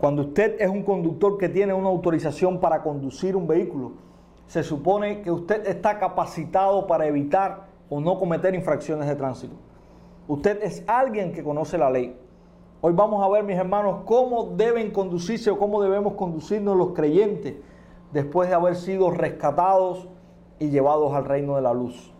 Cuando 0.00 0.22
usted 0.22 0.56
es 0.58 0.68
un 0.70 0.82
conductor 0.82 1.36
que 1.36 1.50
tiene 1.50 1.74
una 1.74 1.90
autorización 1.90 2.58
para 2.58 2.82
conducir 2.82 3.36
un 3.36 3.46
vehículo, 3.46 3.92
se 4.46 4.62
supone 4.62 5.20
que 5.20 5.30
usted 5.30 5.66
está 5.66 5.98
capacitado 5.98 6.86
para 6.86 7.06
evitar 7.06 7.66
o 7.90 8.00
no 8.00 8.18
cometer 8.18 8.54
infracciones 8.54 9.06
de 9.06 9.14
tránsito. 9.14 9.54
Usted 10.26 10.62
es 10.62 10.82
alguien 10.86 11.32
que 11.32 11.44
conoce 11.44 11.76
la 11.76 11.90
ley. 11.90 12.16
Hoy 12.80 12.94
vamos 12.94 13.22
a 13.22 13.28
ver, 13.28 13.44
mis 13.44 13.58
hermanos, 13.58 14.04
cómo 14.06 14.54
deben 14.56 14.90
conducirse 14.90 15.50
o 15.50 15.58
cómo 15.58 15.82
debemos 15.82 16.14
conducirnos 16.14 16.78
los 16.78 16.92
creyentes 16.92 17.56
después 18.10 18.48
de 18.48 18.54
haber 18.54 18.76
sido 18.76 19.10
rescatados 19.10 20.08
y 20.58 20.70
llevados 20.70 21.12
al 21.12 21.26
reino 21.26 21.56
de 21.56 21.62
la 21.62 21.74
luz. 21.74 22.14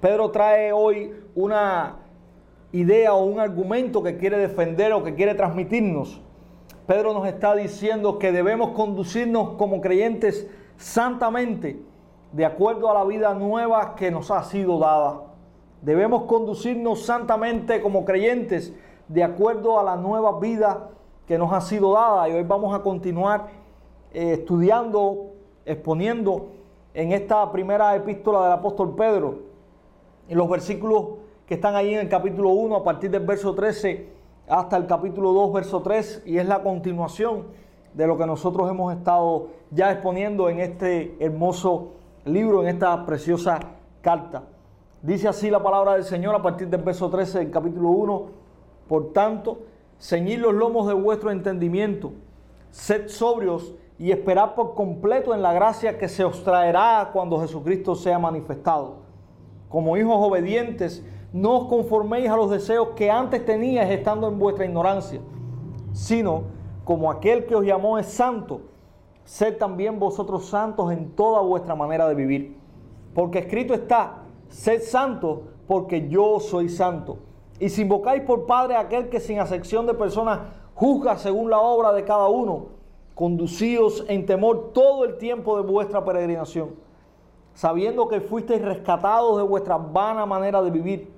Pedro 0.00 0.30
trae 0.30 0.72
hoy 0.72 1.12
una 1.34 1.96
idea 2.72 3.12
o 3.12 3.22
un 3.22 3.38
argumento 3.38 4.02
que 4.02 4.16
quiere 4.16 4.38
defender 4.38 4.94
o 4.94 5.04
que 5.04 5.14
quiere 5.14 5.34
transmitirnos. 5.34 6.22
Pedro 6.88 7.12
nos 7.12 7.28
está 7.28 7.54
diciendo 7.54 8.18
que 8.18 8.32
debemos 8.32 8.70
conducirnos 8.70 9.50
como 9.58 9.82
creyentes 9.82 10.48
santamente, 10.78 11.82
de 12.32 12.46
acuerdo 12.46 12.90
a 12.90 12.94
la 12.94 13.04
vida 13.04 13.34
nueva 13.34 13.94
que 13.94 14.10
nos 14.10 14.30
ha 14.30 14.42
sido 14.44 14.78
dada. 14.78 15.20
Debemos 15.82 16.22
conducirnos 16.22 17.04
santamente 17.04 17.82
como 17.82 18.06
creyentes, 18.06 18.72
de 19.06 19.22
acuerdo 19.22 19.78
a 19.78 19.82
la 19.82 19.96
nueva 19.96 20.40
vida 20.40 20.88
que 21.26 21.36
nos 21.36 21.52
ha 21.52 21.60
sido 21.60 21.92
dada. 21.92 22.26
Y 22.30 22.32
hoy 22.32 22.44
vamos 22.44 22.74
a 22.74 22.82
continuar 22.82 23.48
eh, 24.14 24.36
estudiando, 24.38 25.34
exponiendo 25.66 26.52
en 26.94 27.12
esta 27.12 27.52
primera 27.52 27.94
epístola 27.96 28.44
del 28.44 28.52
apóstol 28.52 28.94
Pedro, 28.96 29.40
en 30.26 30.38
los 30.38 30.48
versículos 30.48 31.18
que 31.44 31.52
están 31.52 31.76
ahí 31.76 31.92
en 31.92 32.00
el 32.00 32.08
capítulo 32.08 32.48
1, 32.48 32.76
a 32.76 32.82
partir 32.82 33.10
del 33.10 33.26
verso 33.26 33.54
13 33.54 34.17
hasta 34.48 34.76
el 34.76 34.86
capítulo 34.86 35.32
2, 35.32 35.52
verso 35.52 35.82
3, 35.82 36.22
y 36.26 36.38
es 36.38 36.46
la 36.46 36.62
continuación 36.62 37.44
de 37.94 38.06
lo 38.06 38.16
que 38.16 38.26
nosotros 38.26 38.70
hemos 38.70 38.94
estado 38.94 39.48
ya 39.70 39.92
exponiendo 39.92 40.48
en 40.48 40.60
este 40.60 41.16
hermoso 41.20 41.92
libro, 42.24 42.62
en 42.62 42.68
esta 42.68 43.04
preciosa 43.04 43.60
carta. 44.00 44.44
Dice 45.02 45.28
así 45.28 45.50
la 45.50 45.62
palabra 45.62 45.94
del 45.94 46.04
Señor 46.04 46.34
a 46.34 46.42
partir 46.42 46.68
del 46.68 46.82
verso 46.82 47.08
13 47.08 47.38
del 47.38 47.50
capítulo 47.50 47.90
1. 47.90 48.26
Por 48.88 49.12
tanto, 49.12 49.60
ceñid 49.98 50.38
los 50.38 50.54
lomos 50.54 50.86
de 50.88 50.94
vuestro 50.94 51.30
entendimiento, 51.30 52.12
sed 52.70 53.08
sobrios 53.08 53.74
y 53.98 54.12
esperad 54.12 54.54
por 54.54 54.74
completo 54.74 55.34
en 55.34 55.42
la 55.42 55.52
gracia 55.52 55.98
que 55.98 56.08
se 56.08 56.24
os 56.24 56.42
traerá 56.44 57.10
cuando 57.12 57.40
Jesucristo 57.40 57.94
sea 57.94 58.18
manifestado. 58.18 58.96
Como 59.68 59.96
hijos 59.96 60.16
obedientes, 60.16 61.04
no 61.32 61.58
os 61.58 61.68
conforméis 61.68 62.30
a 62.30 62.36
los 62.36 62.50
deseos 62.50 62.88
que 62.96 63.10
antes 63.10 63.44
teníais 63.44 63.90
estando 63.90 64.28
en 64.28 64.38
vuestra 64.38 64.64
ignorancia, 64.64 65.20
sino 65.92 66.44
como 66.84 67.10
aquel 67.10 67.44
que 67.44 67.54
os 67.54 67.64
llamó 67.64 67.98
es 67.98 68.06
santo, 68.06 68.62
sed 69.24 69.58
también 69.58 69.98
vosotros 69.98 70.46
santos 70.46 70.90
en 70.90 71.10
toda 71.10 71.42
vuestra 71.42 71.74
manera 71.74 72.08
de 72.08 72.14
vivir. 72.14 72.56
Porque 73.14 73.40
escrito 73.40 73.74
está, 73.74 74.22
sed 74.48 74.80
santos 74.80 75.40
porque 75.66 76.08
yo 76.08 76.40
soy 76.40 76.70
santo. 76.70 77.18
Y 77.60 77.68
si 77.68 77.82
invocáis 77.82 78.22
por 78.22 78.46
Padre 78.46 78.76
a 78.76 78.80
aquel 78.80 79.10
que 79.10 79.20
sin 79.20 79.38
acepción 79.38 79.86
de 79.86 79.92
personas 79.92 80.40
juzga 80.74 81.18
según 81.18 81.50
la 81.50 81.60
obra 81.60 81.92
de 81.92 82.04
cada 82.04 82.28
uno, 82.28 82.68
conducíos 83.14 84.04
en 84.08 84.24
temor 84.24 84.70
todo 84.72 85.04
el 85.04 85.18
tiempo 85.18 85.60
de 85.60 85.68
vuestra 85.70 86.04
peregrinación, 86.04 86.76
sabiendo 87.52 88.08
que 88.08 88.20
fuisteis 88.20 88.62
rescatados 88.62 89.36
de 89.36 89.42
vuestra 89.42 89.76
vana 89.76 90.24
manera 90.24 90.62
de 90.62 90.70
vivir, 90.70 91.17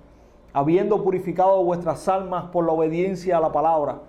habiendo 0.53 1.03
purificado 1.03 1.63
vuestras 1.63 2.07
almas 2.07 2.45
por 2.45 2.65
la 2.65 2.73
obediencia 2.73 3.37
a 3.37 3.41
la 3.41 3.51
palabra, 3.51 4.01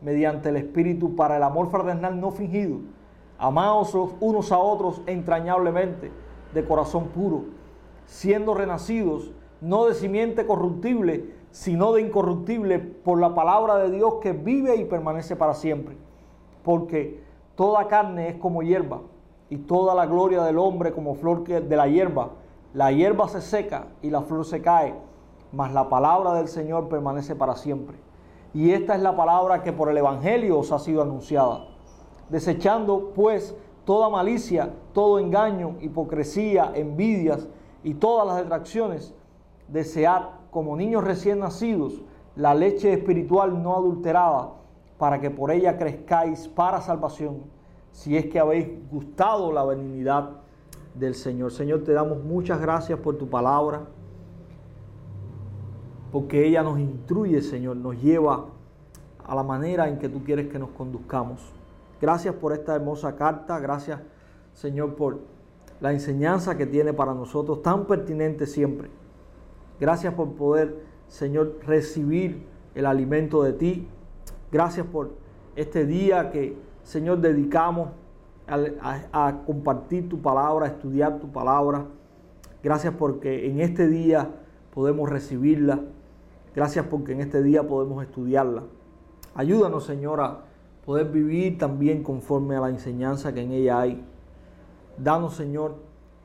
mediante 0.00 0.50
el 0.50 0.56
Espíritu 0.56 1.16
para 1.16 1.36
el 1.36 1.42
amor 1.42 1.70
fraternal 1.70 2.20
no 2.20 2.30
fingido. 2.30 2.78
Amaos 3.38 3.96
unos 4.20 4.52
a 4.52 4.58
otros 4.58 5.02
entrañablemente, 5.06 6.10
de 6.54 6.64
corazón 6.64 7.08
puro, 7.08 7.44
siendo 8.06 8.54
renacidos, 8.54 9.32
no 9.60 9.86
de 9.86 9.94
simiente 9.94 10.46
corruptible, 10.46 11.34
sino 11.50 11.92
de 11.92 12.02
incorruptible, 12.02 12.78
por 12.78 13.20
la 13.20 13.34
palabra 13.34 13.76
de 13.76 13.90
Dios 13.90 14.14
que 14.22 14.32
vive 14.32 14.76
y 14.76 14.84
permanece 14.84 15.36
para 15.36 15.54
siempre. 15.54 15.96
Porque 16.62 17.20
toda 17.54 17.88
carne 17.88 18.28
es 18.28 18.36
como 18.36 18.62
hierba, 18.62 19.00
y 19.50 19.56
toda 19.56 19.94
la 19.94 20.06
gloria 20.06 20.42
del 20.42 20.58
hombre 20.58 20.92
como 20.92 21.14
flor 21.14 21.44
de 21.44 21.76
la 21.76 21.88
hierba. 21.88 22.30
La 22.74 22.92
hierba 22.92 23.28
se 23.28 23.40
seca 23.40 23.86
y 24.02 24.10
la 24.10 24.22
flor 24.22 24.44
se 24.44 24.60
cae, 24.60 24.94
mas 25.52 25.72
la 25.72 25.88
palabra 25.88 26.34
del 26.34 26.48
Señor 26.48 26.88
permanece 26.88 27.34
para 27.34 27.56
siempre. 27.56 27.96
Y 28.54 28.72
esta 28.72 28.94
es 28.94 29.02
la 29.02 29.16
palabra 29.16 29.62
que 29.62 29.72
por 29.72 29.88
el 29.90 29.96
Evangelio 29.96 30.58
os 30.58 30.72
ha 30.72 30.78
sido 30.78 31.02
anunciada. 31.02 31.66
Desechando 32.28 33.12
pues 33.14 33.54
toda 33.84 34.08
malicia, 34.08 34.74
todo 34.92 35.18
engaño, 35.18 35.76
hipocresía, 35.80 36.72
envidias 36.74 37.48
y 37.82 37.94
todas 37.94 38.26
las 38.26 38.36
detracciones, 38.38 39.14
desead 39.68 40.22
como 40.50 40.76
niños 40.76 41.04
recién 41.04 41.38
nacidos 41.38 42.02
la 42.36 42.54
leche 42.54 42.92
espiritual 42.92 43.62
no 43.62 43.74
adulterada, 43.74 44.50
para 44.96 45.20
que 45.20 45.30
por 45.30 45.50
ella 45.50 45.76
crezcáis 45.76 46.46
para 46.48 46.80
salvación, 46.80 47.42
si 47.90 48.16
es 48.16 48.26
que 48.26 48.38
habéis 48.38 48.68
gustado 48.90 49.52
la 49.52 49.64
benignidad 49.64 50.30
del 50.94 51.14
Señor. 51.14 51.50
Señor, 51.50 51.82
te 51.82 51.92
damos 51.92 52.22
muchas 52.22 52.60
gracias 52.60 52.98
por 53.00 53.16
tu 53.16 53.28
palabra 53.28 53.88
porque 56.10 56.46
ella 56.46 56.62
nos 56.62 56.78
instruye, 56.78 57.42
Señor, 57.42 57.76
nos 57.76 58.00
lleva 58.02 58.46
a 59.26 59.34
la 59.34 59.42
manera 59.42 59.88
en 59.88 59.98
que 59.98 60.08
tú 60.08 60.24
quieres 60.24 60.48
que 60.48 60.58
nos 60.58 60.70
conduzcamos. 60.70 61.40
Gracias 62.00 62.34
por 62.34 62.52
esta 62.52 62.74
hermosa 62.74 63.16
carta, 63.16 63.58
gracias, 63.58 64.00
Señor, 64.54 64.94
por 64.94 65.18
la 65.80 65.92
enseñanza 65.92 66.56
que 66.56 66.66
tiene 66.66 66.92
para 66.92 67.14
nosotros, 67.14 67.62
tan 67.62 67.86
pertinente 67.86 68.46
siempre. 68.46 68.88
Gracias 69.80 70.14
por 70.14 70.32
poder, 70.32 70.82
Señor, 71.08 71.58
recibir 71.66 72.46
el 72.74 72.86
alimento 72.86 73.42
de 73.42 73.52
ti. 73.52 73.88
Gracias 74.50 74.86
por 74.86 75.12
este 75.56 75.84
día 75.84 76.30
que, 76.30 76.56
Señor, 76.82 77.20
dedicamos 77.20 77.90
a, 78.46 79.42
compartir 79.46 80.08
tu 80.08 80.20
palabra, 80.20 80.66
a 80.66 80.68
estudiar 80.70 81.18
tu 81.18 81.30
palabra. 81.30 81.86
Gracias 82.62 82.94
porque 82.98 83.50
en 83.50 83.60
este 83.60 83.88
día 83.88 84.30
podemos 84.74 85.08
recibirla. 85.08 85.80
Gracias 86.58 86.86
porque 86.86 87.12
en 87.12 87.20
este 87.20 87.40
día 87.40 87.68
podemos 87.68 88.02
estudiarla. 88.02 88.64
Ayúdanos, 89.36 89.84
Señor, 89.84 90.20
a 90.20 90.40
poder 90.84 91.08
vivir 91.08 91.56
también 91.56 92.02
conforme 92.02 92.56
a 92.56 92.60
la 92.60 92.68
enseñanza 92.68 93.32
que 93.32 93.42
en 93.42 93.52
ella 93.52 93.78
hay. 93.78 94.04
Danos, 94.96 95.36
Señor, 95.36 95.76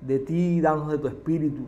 de 0.02 0.18
ti, 0.18 0.60
danos 0.60 0.90
de 0.90 0.98
tu 0.98 1.08
espíritu. 1.08 1.68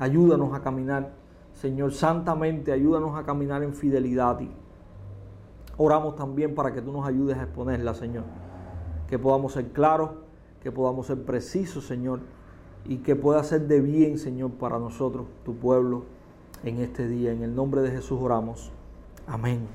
Ayúdanos 0.00 0.52
a 0.52 0.62
caminar, 0.62 1.12
Señor, 1.52 1.92
santamente. 1.92 2.72
Ayúdanos 2.72 3.16
a 3.16 3.22
caminar 3.22 3.62
en 3.62 3.72
fidelidad 3.72 4.30
a 4.30 4.38
ti. 4.38 4.50
Oramos 5.76 6.16
también 6.16 6.56
para 6.56 6.72
que 6.72 6.82
tú 6.82 6.90
nos 6.90 7.06
ayudes 7.06 7.38
a 7.38 7.44
exponerla, 7.44 7.94
Señor. 7.94 8.24
Que 9.06 9.16
podamos 9.16 9.52
ser 9.52 9.68
claros, 9.68 10.10
que 10.60 10.72
podamos 10.72 11.06
ser 11.06 11.22
precisos, 11.22 11.86
Señor. 11.86 12.18
Y 12.84 12.96
que 12.96 13.14
pueda 13.14 13.44
ser 13.44 13.68
de 13.68 13.80
bien, 13.80 14.18
Señor, 14.18 14.50
para 14.54 14.80
nosotros, 14.80 15.28
tu 15.44 15.54
pueblo 15.54 16.02
en 16.64 16.80
este 16.80 17.08
día. 17.08 17.32
En 17.32 17.42
el 17.42 17.54
nombre 17.54 17.82
de 17.82 17.90
Jesús 17.90 18.18
oramos. 18.20 18.70
Amén. 19.26 19.66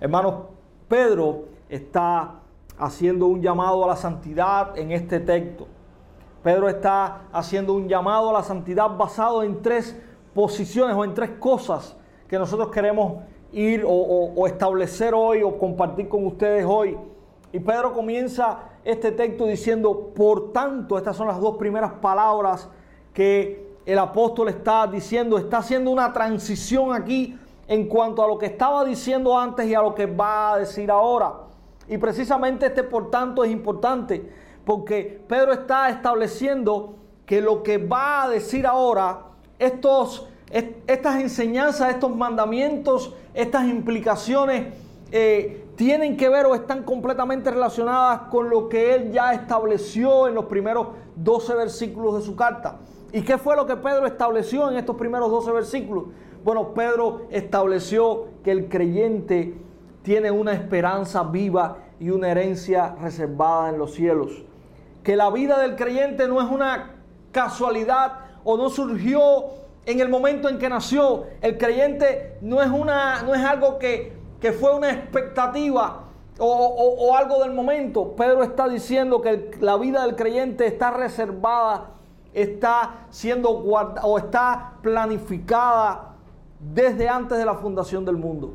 Hermanos, 0.00 0.34
Pedro 0.88 1.44
está 1.68 2.40
haciendo 2.78 3.26
un 3.26 3.40
llamado 3.40 3.84
a 3.84 3.88
la 3.88 3.96
santidad 3.96 4.76
en 4.78 4.92
este 4.92 5.20
texto. 5.20 5.66
Pedro 6.42 6.68
está 6.68 7.22
haciendo 7.32 7.72
un 7.72 7.88
llamado 7.88 8.30
a 8.30 8.34
la 8.34 8.42
santidad 8.42 8.96
basado 8.96 9.42
en 9.42 9.62
tres 9.62 10.00
posiciones 10.34 10.94
o 10.94 11.04
en 11.04 11.14
tres 11.14 11.30
cosas 11.40 11.96
que 12.28 12.38
nosotros 12.38 12.70
queremos 12.70 13.22
ir 13.52 13.84
o, 13.86 14.46
establecer 14.46 15.14
hoy 15.14 15.42
o 15.42 15.58
compartir 15.58 16.08
con 16.08 16.26
ustedes 16.26 16.64
hoy. 16.64 16.96
Y 17.52 17.58
Pedro 17.58 17.92
comienza 17.92 18.58
este 18.84 19.12
texto 19.12 19.46
diciendo, 19.46 20.12
por 20.14 20.52
tanto, 20.52 20.98
estas 20.98 21.16
son 21.16 21.26
las 21.26 21.40
dos 21.40 21.56
primeras 21.56 21.92
palabras 21.94 22.68
que 23.12 23.75
el 23.86 23.98
apóstol 24.00 24.48
está 24.48 24.86
diciendo, 24.88 25.38
está 25.38 25.58
haciendo 25.58 25.92
una 25.92 26.12
transición 26.12 26.92
aquí 26.92 27.38
en 27.68 27.86
cuanto 27.86 28.22
a 28.22 28.28
lo 28.28 28.36
que 28.36 28.46
estaba 28.46 28.84
diciendo 28.84 29.38
antes 29.38 29.66
y 29.66 29.74
a 29.74 29.80
lo 29.80 29.94
que 29.94 30.06
va 30.06 30.54
a 30.54 30.58
decir 30.58 30.90
ahora. 30.90 31.34
Y 31.88 31.96
precisamente 31.98 32.66
este 32.66 32.82
por 32.82 33.10
tanto 33.10 33.44
es 33.44 33.50
importante, 33.50 34.28
porque 34.64 35.22
Pedro 35.28 35.52
está 35.52 35.88
estableciendo 35.88 36.96
que 37.24 37.40
lo 37.40 37.62
que 37.62 37.78
va 37.78 38.24
a 38.24 38.28
decir 38.28 38.66
ahora, 38.66 39.20
estos, 39.58 40.28
estas 40.50 41.20
enseñanzas, 41.20 41.90
estos 41.90 42.14
mandamientos, 42.14 43.14
estas 43.34 43.66
implicaciones, 43.66 44.74
eh, 45.12 45.64
tienen 45.76 46.16
que 46.16 46.28
ver 46.28 46.46
o 46.46 46.56
están 46.56 46.82
completamente 46.82 47.50
relacionadas 47.50 48.22
con 48.22 48.50
lo 48.50 48.68
que 48.68 48.94
él 48.94 49.12
ya 49.12 49.32
estableció 49.32 50.26
en 50.26 50.34
los 50.34 50.46
primeros 50.46 50.88
12 51.14 51.54
versículos 51.54 52.16
de 52.16 52.22
su 52.22 52.34
carta. 52.34 52.78
¿Y 53.16 53.22
qué 53.22 53.38
fue 53.38 53.56
lo 53.56 53.64
que 53.64 53.76
Pedro 53.76 54.06
estableció 54.06 54.70
en 54.70 54.76
estos 54.76 54.94
primeros 54.94 55.30
12 55.30 55.50
versículos? 55.50 56.04
Bueno, 56.44 56.74
Pedro 56.74 57.22
estableció 57.30 58.26
que 58.44 58.50
el 58.50 58.68
creyente 58.68 59.54
tiene 60.02 60.30
una 60.30 60.52
esperanza 60.52 61.22
viva 61.22 61.78
y 61.98 62.10
una 62.10 62.28
herencia 62.28 62.94
reservada 63.00 63.70
en 63.70 63.78
los 63.78 63.94
cielos. 63.94 64.44
Que 65.02 65.16
la 65.16 65.30
vida 65.30 65.58
del 65.60 65.76
creyente 65.76 66.28
no 66.28 66.42
es 66.42 66.50
una 66.50 66.96
casualidad 67.32 68.18
o 68.44 68.58
no 68.58 68.68
surgió 68.68 69.46
en 69.86 70.00
el 70.00 70.10
momento 70.10 70.50
en 70.50 70.58
que 70.58 70.68
nació. 70.68 71.24
El 71.40 71.56
creyente 71.56 72.36
no 72.42 72.60
es, 72.60 72.68
una, 72.68 73.22
no 73.22 73.34
es 73.34 73.42
algo 73.42 73.78
que, 73.78 74.12
que 74.42 74.52
fue 74.52 74.76
una 74.76 74.90
expectativa 74.90 76.04
o, 76.38 76.46
o, 77.00 77.16
algo 77.16 77.42
del 77.42 77.54
momento. 77.54 78.14
Pedro 78.14 78.42
está 78.42 78.68
diciendo 78.68 79.22
que 79.22 79.52
la 79.60 79.78
vida 79.78 80.02
del 80.02 80.16
creyente 80.16 80.66
está 80.66 80.90
reservada, 80.90 81.92
está 82.32 83.06
siendo 83.10 83.50
guardada 83.60 84.06
o 84.06 84.18
está 84.18 84.74
planificada 84.82 86.14
desde 86.60 87.08
antes 87.08 87.38
de 87.38 87.44
la 87.44 87.54
fundación 87.54 88.04
del 88.04 88.16
mundo. 88.16 88.54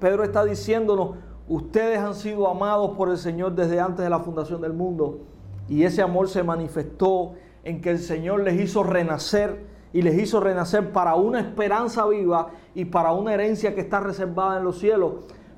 Pedro 0.00 0.24
está 0.24 0.44
diciéndonos, 0.44 1.16
ustedes 1.48 1.98
han 1.98 2.14
sido 2.14 2.48
amados 2.48 2.96
por 2.96 3.08
el 3.10 3.18
Señor 3.18 3.52
desde 3.52 3.80
antes 3.80 4.04
de 4.04 4.10
la 4.10 4.20
fundación 4.20 4.60
del 4.60 4.72
mundo. 4.72 5.20
Y 5.68 5.84
ese 5.84 6.02
amor 6.02 6.28
se 6.28 6.42
manifestó 6.42 7.34
en 7.64 7.80
que 7.80 7.90
el 7.90 7.98
Señor 7.98 8.40
les 8.40 8.60
hizo 8.60 8.82
renacer 8.82 9.66
y 9.92 10.02
les 10.02 10.18
hizo 10.18 10.40
renacer 10.40 10.92
para 10.92 11.14
una 11.14 11.40
esperanza 11.40 12.06
viva 12.06 12.50
y 12.74 12.84
para 12.84 13.12
una 13.12 13.34
herencia 13.34 13.74
que 13.74 13.80
está 13.80 14.00
reservada 14.00 14.58
en 14.58 14.64
los 14.64 14.78
cielos. 14.78 15.14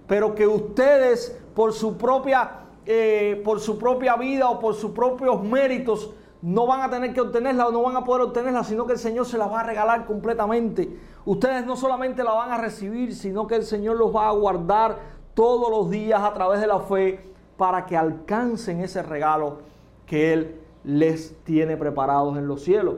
Pero 0.07 0.35
que 0.35 0.47
ustedes 0.47 1.39
por 1.55 1.73
su 1.73 1.97
propia, 1.97 2.51
eh, 2.87 3.41
por 3.45 3.61
su 3.61 3.79
propia 3.79 4.17
vida 4.17 4.49
o 4.49 4.59
por 4.59 4.75
sus 4.75 4.93
propios 4.93 5.43
méritos 5.43 6.11
no 6.43 6.67
van 6.67 6.83
a 6.83 6.91
tener 6.91 7.13
que 7.13 7.21
obtenerla 7.21 7.69
o 7.69 7.73
no 7.73 7.83
van 7.83 7.97
a 7.97 8.05
poder 8.05 8.23
obtenerla, 8.23 8.65
sino 8.65 8.87
que 8.87 8.95
el 8.95 8.99
Señor 8.99 9.27
se 9.27 9.37
la 9.37 9.47
va 9.47 9.61
a 9.61 9.65
regalar 9.65 10.07
completamente. 10.07 10.99
Ustedes 11.25 11.67
no 11.67 11.77
solamente 11.77 12.25
la 12.25 12.33
van 12.33 12.51
a 12.51 12.59
recibir, 12.59 13.15
sino 13.15 13.47
que 13.47 13.57
el 13.57 13.65
Señor 13.65 13.97
los 13.97 14.15
va 14.15 14.29
a 14.29 14.33
guardar 14.33 14.99
todos 15.35 15.71
los 15.71 15.91
días 15.91 16.21
a 16.23 16.33
través 16.33 16.61
de 16.61 16.67
la 16.67 16.81
fe 16.81 17.21
para 17.57 17.85
que 17.85 17.97
alcancen 17.97 18.81
ese 18.81 19.03
regalo 19.03 19.59
que 20.07 20.33
Él 20.33 20.61
les 20.83 21.37
tiene 21.45 21.77
preparados 21.77 22.37
en 22.39 22.49
los 22.49 22.63
cielos. 22.63 22.97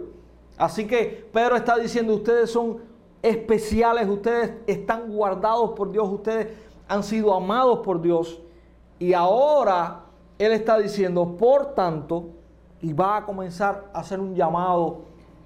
Así 0.57 0.87
que 0.87 1.29
Pedro 1.33 1.57
está 1.57 1.77
diciendo, 1.77 2.15
ustedes 2.15 2.51
son 2.51 2.79
especiales, 3.23 4.09
ustedes 4.09 4.53
están 4.67 5.13
guardados 5.13 5.73
por 5.73 5.91
Dios, 5.91 6.09
ustedes 6.09 6.49
han 6.87 7.03
sido 7.03 7.35
amados 7.35 7.81
por 7.81 8.01
Dios. 8.01 8.41
Y 9.01 9.15
ahora 9.15 10.05
Él 10.39 10.53
está 10.53 10.79
diciendo, 10.79 11.37
por 11.37 11.75
tanto, 11.75 12.29
y 12.83 12.93
va 12.93 13.19
a 13.19 13.25
comenzar 13.25 13.89
a 13.95 14.01
hacer 14.01 14.21
un 14.21 14.35
llamado 14.35 15.03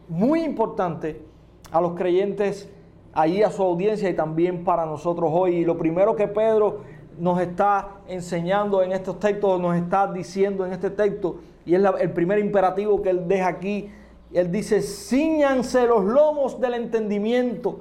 muy 0.08 0.42
importante 0.42 1.22
a 1.70 1.80
los 1.80 1.92
creyentes, 1.92 2.68
ahí 3.12 3.42
a 3.42 3.50
su 3.50 3.62
audiencia 3.62 4.08
y 4.08 4.14
también 4.14 4.64
para 4.64 4.86
nosotros 4.86 5.30
hoy. 5.32 5.56
Y 5.56 5.64
lo 5.64 5.76
primero 5.76 6.16
que 6.16 6.26
Pedro 6.26 6.80
nos 7.18 7.40
está 7.40 7.88
enseñando 8.08 8.82
en 8.82 8.92
estos 8.92 9.20
textos, 9.20 9.60
nos 9.60 9.76
está 9.76 10.10
diciendo 10.12 10.64
en 10.66 10.72
este 10.72 10.90
texto, 10.90 11.36
y 11.64 11.74
es 11.74 11.82
el 12.00 12.12
primer 12.12 12.38
imperativo 12.38 13.02
que 13.02 13.10
él 13.10 13.28
deja 13.28 13.48
aquí, 13.48 13.90
él 14.32 14.50
dice, 14.50 14.82
ciñanse 14.82 15.86
los 15.86 16.04
lomos 16.04 16.60
del 16.60 16.74
entendimiento. 16.74 17.80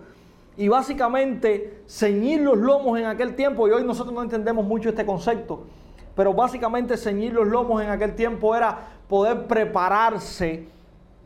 Y 0.58 0.70
básicamente 0.70 1.82
ceñir 1.86 2.42
los 2.42 2.58
lomos 2.58 2.98
en 2.98 3.06
aquel 3.06 3.36
tiempo, 3.36 3.68
y 3.68 3.72
hoy 3.72 3.84
nosotros 3.84 4.14
no 4.14 4.24
entendemos 4.24 4.66
mucho 4.66 4.90
este 4.90 5.06
concepto, 5.06 5.64
pero 6.16 6.34
básicamente 6.34 6.98
ceñir 6.98 7.34
los 7.34 7.48
lomos 7.48 7.82
en 7.82 7.90
aquel 7.90 8.16
tiempo 8.16 8.56
era 8.56 8.78
poder 9.08 9.46
prepararse 9.48 10.68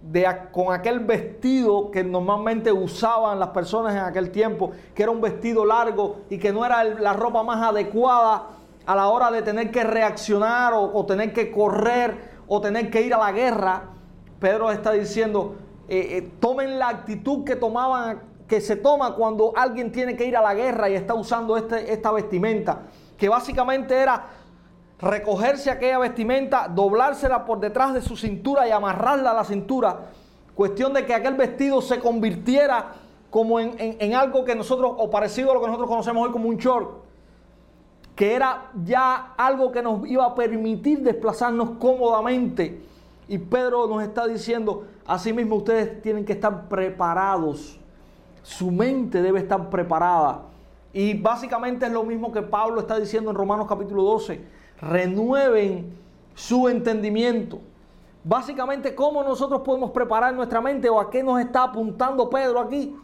de, 0.01 0.25
con 0.51 0.73
aquel 0.73 0.99
vestido 0.99 1.91
que 1.91 2.03
normalmente 2.03 2.71
usaban 2.71 3.39
las 3.39 3.49
personas 3.49 3.93
en 3.93 4.01
aquel 4.01 4.31
tiempo, 4.31 4.71
que 4.95 5.03
era 5.03 5.11
un 5.11 5.21
vestido 5.21 5.65
largo 5.65 6.21
y 6.29 6.37
que 6.37 6.51
no 6.51 6.65
era 6.65 6.83
la 6.83 7.13
ropa 7.13 7.43
más 7.43 7.61
adecuada 7.61 8.47
a 8.85 8.95
la 8.95 9.07
hora 9.09 9.29
de 9.29 9.41
tener 9.41 9.71
que 9.71 9.83
reaccionar 9.83 10.73
o, 10.73 11.05
tener 11.05 11.33
que 11.33 11.51
correr 11.51 12.39
o 12.47 12.59
tener 12.59 12.89
que 12.89 13.01
ir 13.01 13.13
a 13.13 13.17
la 13.17 13.31
guerra. 13.31 13.83
Pedro 14.39 14.71
está 14.71 14.93
diciendo, 14.93 15.55
eh, 15.87 16.17
eh, 16.17 16.31
tomen 16.39 16.79
la 16.79 16.89
actitud 16.89 17.43
que 17.43 17.55
tomaban, 17.55 18.21
que 18.47 18.61
se 18.61 18.77
toma 18.77 19.13
cuando 19.13 19.53
alguien 19.55 19.91
tiene 19.91 20.15
que 20.15 20.25
ir 20.25 20.35
a 20.35 20.41
la 20.41 20.55
guerra 20.55 20.89
y 20.89 20.95
está 20.95 21.13
usando 21.13 21.55
este, 21.57 21.91
esta 21.91 22.11
vestimenta, 22.11 22.83
que 23.17 23.29
básicamente 23.29 23.95
era 23.95 24.25
recogerse 25.01 25.71
aquella 25.71 25.99
vestimenta, 25.99 26.67
doblársela 26.67 27.45
por 27.45 27.59
detrás 27.59 27.93
de 27.93 28.01
su 28.01 28.17
cintura 28.17 28.67
y 28.67 28.71
amarrarla 28.71 29.31
a 29.31 29.33
la 29.33 29.43
cintura. 29.43 30.11
Cuestión 30.53 30.93
de 30.93 31.05
que 31.05 31.13
aquel 31.13 31.35
vestido 31.35 31.81
se 31.81 31.99
convirtiera 31.99 32.93
como 33.29 33.59
en, 33.59 34.13
algo 34.15 34.43
que 34.43 34.55
nosotros, 34.55 34.93
o 34.97 35.09
parecido 35.09 35.51
a 35.51 35.53
lo 35.53 35.61
que 35.61 35.67
nosotros 35.67 35.89
conocemos 35.89 36.25
hoy 36.25 36.33
como 36.33 36.49
un 36.49 36.57
short, 36.57 37.03
que 38.15 38.35
era 38.35 38.71
ya 38.83 39.33
algo 39.37 39.71
que 39.71 39.81
nos 39.81 40.05
iba 40.07 40.25
a 40.25 40.35
permitir 40.35 41.01
desplazarnos 41.01 41.71
cómodamente. 41.79 42.83
Y 43.29 43.37
Pedro 43.37 43.87
nos 43.87 44.03
está 44.03 44.27
diciendo, 44.27 44.87
asimismo 45.05 45.57
ustedes 45.57 46.01
tienen 46.01 46.25
que 46.25 46.33
estar 46.33 46.67
preparados, 46.67 47.79
su 48.41 48.71
mente 48.71 49.21
debe 49.21 49.39
estar 49.39 49.69
preparada. 49.69 50.41
Y 50.91 51.13
básicamente 51.13 51.85
es 51.85 51.91
lo 51.91 52.03
mismo 52.03 52.31
que 52.31 52.41
Pablo 52.41 52.81
está 52.81 52.99
diciendo 52.99 53.29
en 53.29 53.37
Romanos 53.37 53.67
capítulo 53.69 54.03
12 54.03 54.58
renueven 54.81 55.97
su 56.35 56.67
entendimiento. 56.69 57.59
Básicamente, 58.23 58.95
¿cómo 58.95 59.23
nosotros 59.23 59.61
podemos 59.61 59.91
preparar 59.91 60.33
nuestra 60.33 60.61
mente 60.61 60.89
o 60.89 60.99
a 60.99 61.09
qué 61.09 61.23
nos 61.23 61.39
está 61.39 61.63
apuntando 61.63 62.29
Pedro 62.29 62.59
aquí? 62.59 62.95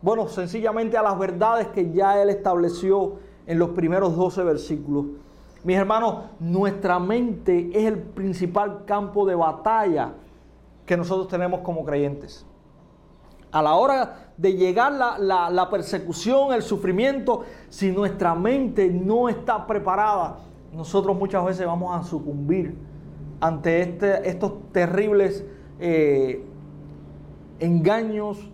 Bueno, 0.00 0.28
sencillamente 0.28 0.96
a 0.96 1.02
las 1.02 1.18
verdades 1.18 1.68
que 1.68 1.90
ya 1.90 2.20
él 2.20 2.30
estableció 2.30 3.16
en 3.46 3.58
los 3.58 3.70
primeros 3.70 4.16
12 4.16 4.42
versículos. 4.44 5.06
Mis 5.64 5.76
hermanos, 5.76 6.26
nuestra 6.38 6.98
mente 6.98 7.70
es 7.72 7.84
el 7.86 7.98
principal 7.98 8.84
campo 8.84 9.26
de 9.26 9.34
batalla 9.34 10.12
que 10.86 10.96
nosotros 10.96 11.28
tenemos 11.28 11.60
como 11.60 11.84
creyentes. 11.84 12.46
A 13.50 13.62
la 13.62 13.74
hora 13.74 14.30
de 14.36 14.54
llegar 14.54 14.92
la, 14.92 15.50
la 15.50 15.70
persecución, 15.70 16.52
el 16.52 16.62
sufrimiento, 16.62 17.44
si 17.70 17.90
nuestra 17.90 18.34
mente 18.34 18.88
no 18.88 19.28
está 19.28 19.66
preparada, 19.66 20.36
nosotros 20.72 21.16
muchas 21.16 21.44
veces 21.44 21.66
vamos 21.66 21.98
a 21.98 22.02
sucumbir 22.02 22.74
ante 23.40 23.80
este, 23.82 24.28
estos 24.28 24.70
terribles 24.72 25.44
eh, 25.80 26.44
engaños, 27.60 28.50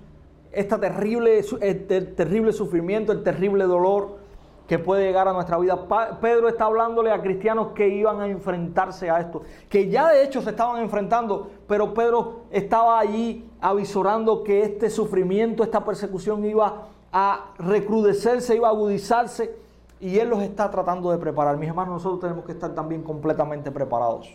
este 0.53 0.79
terrible, 0.79 1.39
este 1.39 2.01
terrible 2.03 2.53
sufrimiento, 2.53 3.13
el 3.13 3.23
terrible 3.23 3.65
dolor 3.65 4.25
que 4.69 4.79
puede 4.79 5.05
llegar 5.05 5.29
a 5.29 5.33
nuestra 5.33 5.59
vida. 5.59 5.87
Pedro 6.21 6.49
está 6.49 6.65
hablándole 6.67 7.11
a 7.11 7.21
cristianos 7.21 7.69
que 7.75 7.89
iban 7.89 8.21
a 8.21 8.29
enfrentarse 8.29 9.11
a 9.11 9.21
esto, 9.21 9.43
que 9.69 9.89
ya 9.89 10.11
de 10.11 10.25
hecho 10.25 10.41
se 10.41 10.51
estaban 10.51 10.83
enfrentando, 10.83 11.51
pero 11.67 11.93
Pedro 11.93 12.45
estaba 12.51 12.99
allí 12.99 13.51
avisorando 13.61 14.43
que 14.43 14.63
este 14.63 14.89
sufrimiento, 14.89 15.63
esta 15.63 15.85
persecución 15.85 16.45
iba 16.45 16.89
a 17.13 17.53
recrudecerse, 17.59 18.57
iba 18.57 18.69
a 18.69 18.71
agudizarse 18.71 19.64
y 20.05 20.19
Él 20.19 20.29
los 20.29 20.43
está 20.43 20.71
tratando 20.71 21.11
de 21.11 21.17
preparar. 21.17 21.57
Mis 21.57 21.71
hermanos, 21.71 21.95
nosotros 21.95 22.21
tenemos 22.21 22.45
que 22.45 22.53
estar 22.53 22.75
también 22.75 23.03
completamente 23.03 23.71
preparados. 23.71 24.31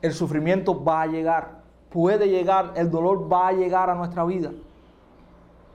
El 0.00 0.14
sufrimiento 0.14 0.82
va 0.82 1.02
a 1.02 1.06
llegar, 1.06 1.60
puede 1.90 2.30
llegar, 2.30 2.72
el 2.74 2.90
dolor 2.90 3.30
va 3.30 3.48
a 3.48 3.52
llegar 3.52 3.90
a 3.90 3.94
nuestra 3.94 4.24
vida. 4.24 4.52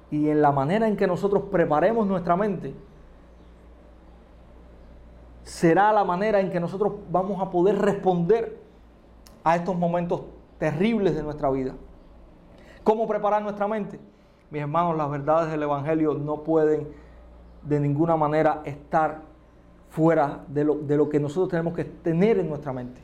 Y 0.10 0.27
en 0.27 0.42
la 0.42 0.51
manera 0.51 0.88
en 0.88 0.98
que 0.98 1.06
nosotros 1.06 1.44
preparemos 1.51 2.08
nuestra 2.08 2.36
mente, 2.36 2.74
será 5.44 5.94
la 5.94 6.03
manera 6.03 6.39
en 6.39 6.50
que 6.50 6.60
nosotros 6.60 6.94
vamos 7.12 7.39
a 7.44 7.51
poder 7.51 7.77
responder 7.77 8.60
a 9.44 9.56
estos 9.56 9.77
momentos 9.77 10.24
terribles 10.58 11.13
de 11.13 11.22
nuestra 11.22 11.51
vida. 11.51 11.75
¿Cómo 12.84 13.08
preparar 13.08 13.44
nuestra 13.44 13.68
mente? 13.68 14.00
Mis 14.50 14.63
hermanos, 14.63 14.98
las 14.98 15.12
verdades 15.12 15.51
del 15.51 15.62
Evangelio 15.62 16.15
no 16.15 16.42
pueden 16.42 17.02
de 17.65 17.79
ninguna 17.79 18.15
manera 18.15 18.62
estar 18.65 19.22
fuera 19.89 20.43
de 20.48 20.63
lo, 20.63 20.75
de 20.75 20.98
lo 20.98 21.10
que 21.10 21.20
nosotros 21.20 21.50
tenemos 21.50 21.74
que 21.74 21.86
tener 21.86 22.39
en 22.39 22.50
nuestra 22.50 22.74
mente. 22.74 23.01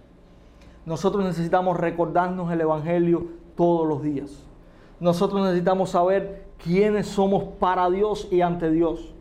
Nosotros 0.86 1.24
necesitamos 1.24 1.78
recordarnos 1.78 2.52
el 2.52 2.62
Evangelio 2.62 3.28
todos 3.56 3.88
los 3.88 4.02
días. 4.02 4.44
Nosotros 5.00 5.42
necesitamos 5.44 5.92
saber 5.92 6.46
quiénes 6.64 7.08
somos 7.08 7.44
para 7.60 7.90
Dios 7.90 8.28
y 8.32 8.42
ante 8.42 8.72
Dios. 8.72 9.14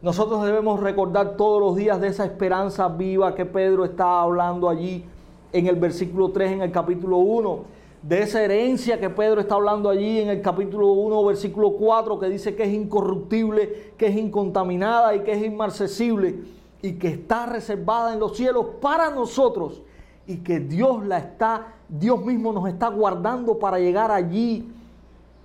Nosotros 0.00 0.44
debemos 0.44 0.80
recordar 0.80 1.36
todos 1.36 1.60
los 1.60 1.76
días 1.76 2.00
de 2.00 2.08
esa 2.08 2.24
esperanza 2.24 2.88
viva 2.88 3.34
que 3.34 3.44
Pedro 3.44 3.84
está 3.84 4.20
hablando 4.20 4.68
allí 4.68 5.04
en 5.52 5.66
el 5.66 5.76
versículo 5.76 6.30
3, 6.30 6.52
en 6.52 6.62
el 6.62 6.70
capítulo 6.70 7.18
1 7.18 7.77
de 8.02 8.22
esa 8.22 8.42
herencia 8.42 9.00
que 9.00 9.10
Pedro 9.10 9.40
está 9.40 9.56
hablando 9.56 9.90
allí 9.90 10.20
en 10.20 10.28
el 10.28 10.40
capítulo 10.40 10.88
1, 10.88 11.24
versículo 11.24 11.72
4, 11.72 12.18
que 12.18 12.28
dice 12.28 12.54
que 12.54 12.64
es 12.64 12.72
incorruptible, 12.72 13.92
que 13.96 14.06
es 14.06 14.16
incontaminada 14.16 15.14
y 15.14 15.20
que 15.20 15.32
es 15.32 15.44
inmarcesible 15.44 16.40
y 16.80 16.92
que 16.94 17.08
está 17.08 17.46
reservada 17.46 18.12
en 18.12 18.20
los 18.20 18.36
cielos 18.36 18.66
para 18.80 19.10
nosotros 19.10 19.82
y 20.26 20.38
que 20.38 20.60
Dios 20.60 21.04
la 21.06 21.18
está, 21.18 21.74
Dios 21.88 22.24
mismo 22.24 22.52
nos 22.52 22.68
está 22.68 22.88
guardando 22.88 23.58
para 23.58 23.78
llegar 23.78 24.10
allí 24.10 24.70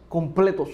completos. 0.09 0.69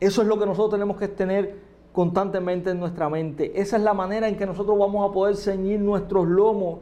Eso 0.00 0.20
es 0.20 0.28
lo 0.28 0.38
que 0.38 0.44
nosotros 0.44 0.72
tenemos 0.72 0.98
que 0.98 1.08
tener 1.08 1.60
constantemente 1.92 2.70
en 2.70 2.80
nuestra 2.80 3.08
mente. 3.08 3.52
Esa 3.58 3.76
es 3.76 3.82
la 3.82 3.94
manera 3.94 4.28
en 4.28 4.36
que 4.36 4.44
nosotros 4.44 4.78
vamos 4.78 5.08
a 5.08 5.12
poder 5.12 5.36
ceñir 5.36 5.80
nuestros 5.80 6.26
lomos 6.26 6.80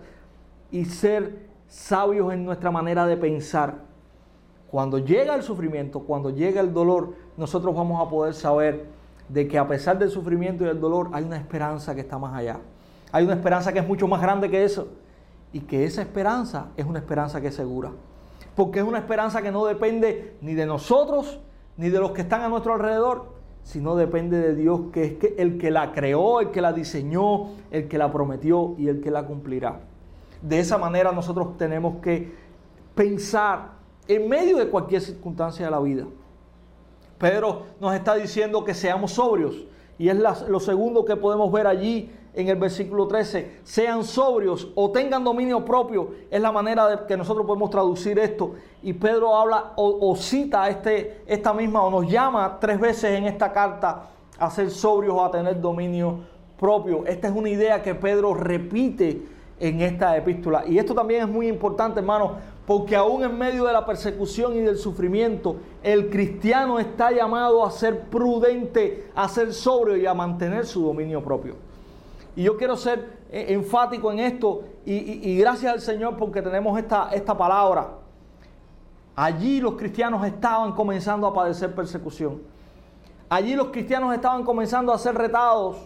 y 0.72 0.86
ser 0.86 1.49
sabios 1.70 2.32
en 2.32 2.44
nuestra 2.44 2.70
manera 2.70 3.06
de 3.06 3.16
pensar. 3.16 3.76
Cuando 4.70 4.98
llega 4.98 5.34
el 5.34 5.42
sufrimiento, 5.42 6.00
cuando 6.00 6.30
llega 6.30 6.60
el 6.60 6.74
dolor, 6.74 7.14
nosotros 7.36 7.74
vamos 7.74 8.04
a 8.04 8.10
poder 8.10 8.34
saber 8.34 8.86
de 9.28 9.46
que 9.46 9.56
a 9.56 9.66
pesar 9.66 9.96
del 9.98 10.10
sufrimiento 10.10 10.64
y 10.64 10.66
del 10.66 10.80
dolor 10.80 11.10
hay 11.12 11.24
una 11.24 11.36
esperanza 11.36 11.94
que 11.94 12.00
está 12.00 12.18
más 12.18 12.34
allá. 12.34 12.58
Hay 13.12 13.24
una 13.24 13.34
esperanza 13.34 13.72
que 13.72 13.78
es 13.78 13.86
mucho 13.86 14.08
más 14.08 14.20
grande 14.20 14.50
que 14.50 14.64
eso. 14.64 14.88
Y 15.52 15.60
que 15.60 15.84
esa 15.84 16.02
esperanza 16.02 16.68
es 16.76 16.84
una 16.84 16.98
esperanza 16.98 17.40
que 17.40 17.48
es 17.48 17.54
segura. 17.54 17.90
Porque 18.56 18.80
es 18.80 18.84
una 18.84 18.98
esperanza 18.98 19.40
que 19.40 19.52
no 19.52 19.64
depende 19.64 20.36
ni 20.40 20.54
de 20.54 20.66
nosotros, 20.66 21.40
ni 21.76 21.88
de 21.88 22.00
los 22.00 22.10
que 22.10 22.22
están 22.22 22.42
a 22.42 22.48
nuestro 22.48 22.74
alrededor, 22.74 23.32
sino 23.62 23.94
depende 23.94 24.38
de 24.38 24.54
Dios, 24.54 24.82
que 24.92 25.04
es 25.04 25.38
el 25.38 25.58
que 25.58 25.70
la 25.70 25.92
creó, 25.92 26.40
el 26.40 26.50
que 26.50 26.60
la 26.60 26.72
diseñó, 26.72 27.50
el 27.70 27.88
que 27.88 27.98
la 27.98 28.12
prometió 28.12 28.74
y 28.76 28.88
el 28.88 29.00
que 29.00 29.10
la 29.10 29.24
cumplirá. 29.26 29.80
De 30.42 30.58
esa 30.58 30.78
manera 30.78 31.12
nosotros 31.12 31.56
tenemos 31.56 32.00
que 32.00 32.34
pensar 32.94 33.72
en 34.08 34.28
medio 34.28 34.56
de 34.56 34.68
cualquier 34.68 35.02
circunstancia 35.02 35.64
de 35.64 35.70
la 35.70 35.80
vida. 35.80 36.04
Pedro 37.18 37.64
nos 37.80 37.94
está 37.94 38.14
diciendo 38.14 38.64
que 38.64 38.74
seamos 38.74 39.12
sobrios. 39.12 39.66
Y 39.98 40.08
es 40.08 40.16
lo 40.48 40.60
segundo 40.60 41.04
que 41.04 41.14
podemos 41.14 41.52
ver 41.52 41.66
allí 41.66 42.10
en 42.32 42.48
el 42.48 42.56
versículo 42.56 43.06
13. 43.06 43.60
Sean 43.64 44.02
sobrios 44.04 44.68
o 44.74 44.90
tengan 44.90 45.22
dominio 45.22 45.62
propio. 45.62 46.12
Es 46.30 46.40
la 46.40 46.50
manera 46.50 46.88
de 46.88 47.06
que 47.06 47.18
nosotros 47.18 47.46
podemos 47.46 47.68
traducir 47.68 48.18
esto. 48.18 48.54
Y 48.82 48.94
Pedro 48.94 49.36
habla 49.36 49.74
o, 49.76 50.16
cita 50.16 50.70
este, 50.70 51.22
esta 51.26 51.52
misma 51.52 51.82
o 51.82 51.90
nos 51.90 52.10
llama 52.10 52.58
tres 52.58 52.80
veces 52.80 53.18
en 53.18 53.24
esta 53.24 53.52
carta 53.52 54.08
a 54.38 54.50
ser 54.50 54.70
sobrios 54.70 55.14
o 55.14 55.22
a 55.22 55.30
tener 55.30 55.60
dominio 55.60 56.20
propio. 56.58 57.04
Esta 57.06 57.28
es 57.28 57.34
una 57.34 57.50
idea 57.50 57.82
que 57.82 57.94
Pedro 57.94 58.32
repite 58.32 59.22
en 59.60 59.82
esta 59.82 60.16
epístola. 60.16 60.64
Y 60.66 60.78
esto 60.78 60.94
también 60.94 61.22
es 61.22 61.28
muy 61.28 61.46
importante, 61.46 62.00
hermano, 62.00 62.36
porque 62.66 62.96
aún 62.96 63.22
en 63.22 63.36
medio 63.36 63.64
de 63.64 63.72
la 63.72 63.84
persecución 63.84 64.56
y 64.56 64.60
del 64.60 64.78
sufrimiento, 64.78 65.56
el 65.82 66.08
cristiano 66.08 66.78
está 66.78 67.12
llamado 67.12 67.64
a 67.64 67.70
ser 67.70 68.08
prudente, 68.08 69.10
a 69.14 69.28
ser 69.28 69.52
sobrio 69.52 69.96
y 69.96 70.06
a 70.06 70.14
mantener 70.14 70.66
su 70.66 70.82
dominio 70.82 71.22
propio. 71.22 71.56
Y 72.34 72.44
yo 72.44 72.56
quiero 72.56 72.76
ser 72.76 73.18
eh, 73.30 73.46
enfático 73.48 74.10
en 74.10 74.20
esto 74.20 74.62
y, 74.86 75.36
gracias 75.38 75.72
al 75.72 75.80
Señor 75.80 76.16
porque 76.16 76.40
tenemos 76.40 76.78
esta, 76.78 77.10
esta 77.12 77.36
palabra. 77.36 77.98
Allí 79.14 79.60
los 79.60 79.74
cristianos 79.74 80.24
estaban 80.26 80.72
comenzando 80.72 81.26
a 81.26 81.34
padecer 81.34 81.74
persecución. 81.74 82.40
Allí 83.28 83.54
los 83.54 83.68
cristianos 83.68 84.14
estaban 84.14 84.44
comenzando 84.44 84.92
a 84.92 84.98
ser 84.98 85.14
retados 85.16 85.76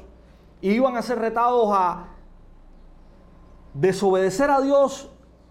y 0.61 0.71
iban 0.71 0.97
a 0.97 1.02
ser 1.02 1.19
retados 1.19 1.69
a, 1.73 2.13
desobedecer 3.75 4.50
a 4.50 4.61
Dios 4.61 5.11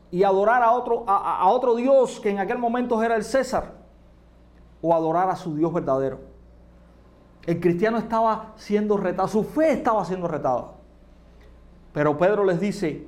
y 0.09 0.23
adorar 0.23 0.63
a 0.63 0.71
otro, 0.71 1.03
a, 1.07 1.47
otro 1.49 1.75
Dios 1.75 2.19
que 2.19 2.29
en 2.29 2.39
aquel 2.39 2.57
momento 2.57 3.01
era 3.03 3.15
el 3.15 3.23
César, 3.23 3.73
o 4.81 4.93
adorar 4.93 5.29
a 5.29 5.35
su 5.35 5.55
Dios 5.55 5.71
verdadero. 5.73 6.19
El 7.45 7.59
cristiano 7.59 7.97
estaba 7.97 8.53
siendo 8.55 8.97
retado, 8.97 9.27
su 9.27 9.43
fe 9.43 9.71
estaba 9.71 10.05
siendo 10.05 10.27
retada. 10.27 10.71
Pero 11.91 12.17
Pedro 12.17 12.45
les 12.45 12.59
dice, 12.59 13.07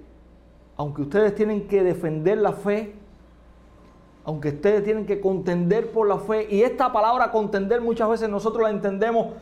aunque 0.77 1.03
ustedes 1.03 1.33
tienen 1.35 1.67
que 1.67 1.83
defender 1.83 2.37
la 2.37 2.53
fe, 2.53 2.95
aunque 4.25 4.49
ustedes 4.49 4.83
tienen 4.83 5.05
que 5.05 5.21
contender 5.21 5.91
por 5.91 6.07
la 6.07 6.17
fe, 6.17 6.47
y 6.49 6.63
esta 6.63 6.91
palabra 6.91 7.31
contender 7.31 7.81
muchas 7.81 8.09
veces 8.09 8.29
nosotros 8.29 8.63
la 8.63 8.71
entendemos 8.71 9.33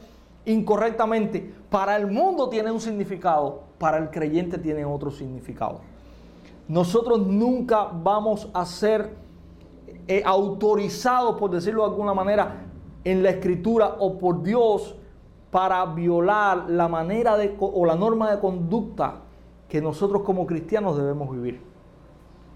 incorrectamente, 0.46 1.54
para 1.70 1.96
el 1.96 2.08
mundo 2.08 2.50
tiene 2.50 2.72
un 2.72 2.80
significado, 2.80 3.64
para 3.78 3.98
el 3.98 4.10
creyente 4.10 4.58
tiene 4.58 4.86
otro 4.86 5.12
significado. 5.12 5.82
Nosotros 6.68 7.20
nunca 7.28 7.90
vamos 7.92 8.50
a 8.54 8.66
ser 8.66 9.16
eh, 10.08 10.22
autorizados, 10.26 11.38
por 11.38 11.52
decirlo 11.52 11.84
de 11.84 11.90
alguna 11.90 12.14
manera, 12.14 12.66
en 13.04 13.24
la 13.24 13.32
escritura 13.32 13.96
o 14.00 14.18
por 14.18 14.44
Dios 14.44 14.96
para 15.52 15.86
violar 15.86 16.70
la 16.70 16.88
manera 16.88 17.38
de, 17.38 17.56
o 17.60 17.86
la 17.86 17.96
norma 17.96 18.32
de 18.32 18.40
conducta 18.40 19.22
que 19.68 19.82
nosotros 19.82 20.24
como 20.24 20.46
cristianos 20.46 20.98
debemos 20.98 21.30
vivir. 21.32 21.62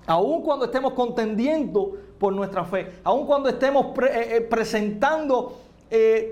Aun 0.08 0.42
cuando 0.42 0.66
estemos 0.66 0.94
contendiendo 0.94 1.94
por 2.18 2.34
nuestra 2.34 2.64
fe, 2.64 2.94
aun 3.04 3.26
cuando 3.26 3.50
estemos 3.50 3.88
eh, 4.00 4.38
eh, 4.38 4.42
presentando 4.42 5.58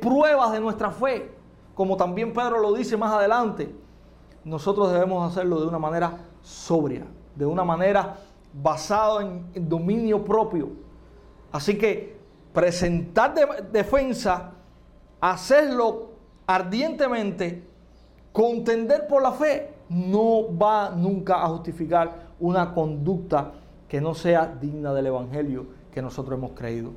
pruebas 0.01 0.51
de 0.51 0.59
nuestra 0.59 0.91
fe, 0.91 1.34
como 1.75 1.97
también 1.97 2.33
Pedro 2.33 2.59
lo 2.59 2.73
dice 2.73 2.97
más 2.97 3.13
adelante, 3.13 3.75
nosotros 4.45 4.91
debemos 4.91 5.29
hacerlo 5.29 5.59
de 5.59 5.67
una 5.67 5.77
manera 5.77 6.17
sobria, 6.41 7.05
de 7.35 7.45
una 7.45 7.65
manera 7.65 8.15
basada 8.53 9.21
en, 9.21 9.69
dominio 9.69 10.23
propio. 10.23 10.69
Así 11.51 11.77
que 11.77 12.17
presentar 12.53 13.33
defensa, 13.71 14.51
hacerlo 15.19 16.11
ardientemente, 16.47 17.67
contender 18.31 19.07
por 19.07 19.21
la 19.21 19.33
fe, 19.33 19.73
no 19.89 20.57
va 20.57 20.91
nunca 20.91 21.43
a 21.43 21.49
justificar 21.49 22.29
una 22.39 22.73
conducta 22.73 23.51
que 23.89 23.99
no 23.99 24.13
sea 24.13 24.45
digna 24.45 24.93
del 24.93 25.07
Evangelio 25.07 25.65
que 25.91 26.01
nosotros 26.01 26.37
hemos 26.37 26.51
creído. 26.51 26.91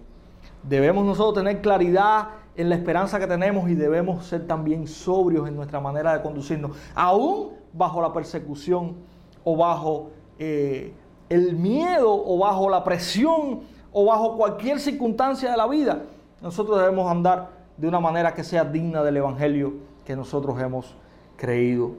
Debemos 0.62 1.04
nosotros 1.04 1.34
tener 1.34 1.60
claridad 1.60 2.28
en 2.58 2.68
la 2.68 2.74
esperanza 2.74 3.20
que 3.20 3.28
tenemos 3.28 3.70
y 3.70 3.76
debemos 3.76 4.26
ser 4.26 4.48
también 4.48 4.88
sobrios 4.88 5.46
en 5.46 5.54
nuestra 5.54 5.78
manera 5.78 6.12
de 6.12 6.22
conducirnos, 6.22 6.72
aún 6.92 7.52
bajo 7.72 8.02
la 8.02 8.12
persecución 8.12 8.96
o 9.44 9.56
bajo 9.56 10.10
eh, 10.40 10.92
el 11.28 11.54
miedo 11.54 12.10
o 12.12 12.36
bajo 12.36 12.68
la 12.68 12.82
presión 12.82 13.60
o 13.92 14.04
bajo 14.04 14.36
cualquier 14.36 14.80
circunstancia 14.80 15.52
de 15.52 15.56
la 15.56 15.68
vida. 15.68 16.02
Nosotros 16.42 16.80
debemos 16.80 17.08
andar 17.08 17.50
de 17.76 17.86
una 17.86 18.00
manera 18.00 18.34
que 18.34 18.42
sea 18.42 18.64
digna 18.64 19.04
del 19.04 19.18
Evangelio 19.18 19.74
que 20.04 20.16
nosotros 20.16 20.60
hemos 20.60 20.96
creído. 21.36 21.92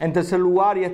En 0.00 0.14
tercer 0.14 0.40
lugar, 0.40 0.78
y 0.78 0.84
es, 0.84 0.92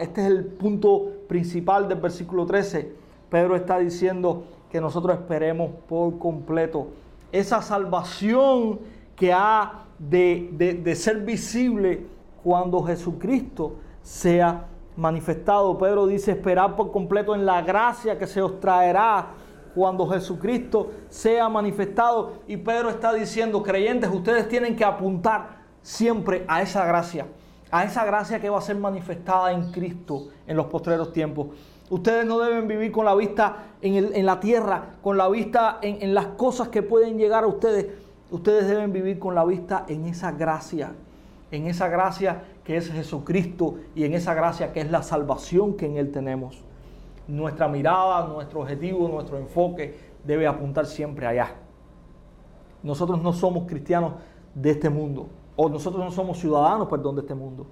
este 0.00 0.20
es 0.20 0.26
el 0.26 0.46
punto 0.46 1.12
principal 1.28 1.88
del 1.88 2.00
versículo 2.00 2.44
13, 2.44 2.92
Pedro 3.30 3.54
está 3.54 3.78
diciendo 3.78 4.42
que 4.68 4.80
nosotros 4.80 5.16
esperemos 5.16 5.70
por 5.88 6.18
completo 6.18 6.88
esa 7.34 7.60
salvación 7.62 8.78
que 9.16 9.32
ha 9.32 9.86
de, 9.98 10.94
ser 10.96 11.18
visible 11.20 12.06
cuando 12.42 12.82
Jesucristo 12.82 13.76
sea 14.02 14.66
manifestado. 14.96 15.76
Pedro 15.76 16.06
dice, 16.06 16.30
esperar 16.30 16.76
por 16.76 16.92
completo 16.92 17.34
en 17.34 17.44
la 17.44 17.60
gracia 17.62 18.16
que 18.16 18.28
se 18.28 18.40
os 18.40 18.60
traerá 18.60 19.30
cuando 19.74 20.06
Jesucristo 20.06 20.92
sea 21.08 21.48
manifestado. 21.48 22.34
Y 22.46 22.56
Pedro 22.56 22.90
está 22.90 23.12
diciendo, 23.12 23.64
creyentes, 23.64 24.10
ustedes 24.12 24.48
tienen 24.48 24.76
que 24.76 24.84
apuntar 24.84 25.64
siempre 25.82 26.44
a 26.46 26.62
esa 26.62 26.86
gracia, 26.86 27.26
a 27.72 27.82
esa 27.82 28.04
gracia 28.04 28.40
que 28.40 28.48
va 28.48 28.58
a 28.58 28.62
ser 28.62 28.76
manifestada 28.76 29.52
en 29.52 29.72
Cristo 29.72 30.28
en 30.46 30.56
los 30.56 30.66
postreros 30.66 31.12
tiempos. 31.12 31.48
Ustedes 31.90 32.24
no 32.24 32.38
deben 32.38 32.66
vivir 32.66 32.90
con 32.90 33.04
la 33.04 33.14
vista 33.14 33.56
en, 33.82 34.24
la 34.24 34.40
tierra, 34.40 34.96
con 35.02 35.18
la 35.18 35.28
vista 35.28 35.78
en, 35.82 36.02
en 36.02 36.14
las 36.14 36.26
cosas 36.28 36.68
que 36.68 36.82
pueden 36.82 37.18
llegar 37.18 37.44
a 37.44 37.46
ustedes. 37.46 37.86
Ustedes 38.30 38.66
deben 38.66 38.92
vivir 38.92 39.18
con 39.18 39.34
la 39.34 39.44
vista 39.44 39.84
en 39.88 40.06
esa 40.06 40.32
gracia, 40.32 40.92
en 41.50 41.66
esa 41.66 41.88
gracia 41.88 42.42
que 42.64 42.78
es 42.78 42.90
Jesucristo 42.90 43.76
y 43.94 44.04
en 44.04 44.14
esa 44.14 44.32
gracia 44.34 44.72
que 44.72 44.80
es 44.80 44.90
la 44.90 45.02
salvación 45.02 45.76
que 45.76 45.86
en 45.86 45.98
Él 45.98 46.10
tenemos. 46.10 46.64
Nuestra 47.28 47.68
mirada, 47.68 48.26
nuestro 48.26 48.60
objetivo, 48.60 49.08
nuestro 49.08 49.36
enfoque 49.36 49.94
debe 50.24 50.46
apuntar 50.46 50.86
siempre 50.86 51.26
allá. 51.26 51.54
Nosotros 52.82 53.22
no 53.22 53.32
somos 53.32 53.66
cristianos 53.66 54.14
de 54.54 54.70
este 54.70 54.88
mundo, 54.88 55.28
o 55.56 55.68
nosotros 55.68 56.04
no 56.04 56.10
somos 56.10 56.38
ciudadanos, 56.38 56.88
perdón, 56.88 57.16
de 57.16 57.20
este 57.22 57.34
mundo. 57.34 57.66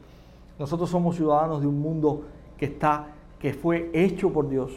Nosotros 0.58 0.90
somos 0.90 1.16
ciudadanos 1.16 1.60
de 1.60 1.66
un 1.66 1.80
mundo 1.80 2.22
que 2.56 2.66
está 2.66 3.08
que 3.42 3.52
fue 3.52 3.90
hecho 3.92 4.32
por 4.32 4.48
Dios, 4.48 4.70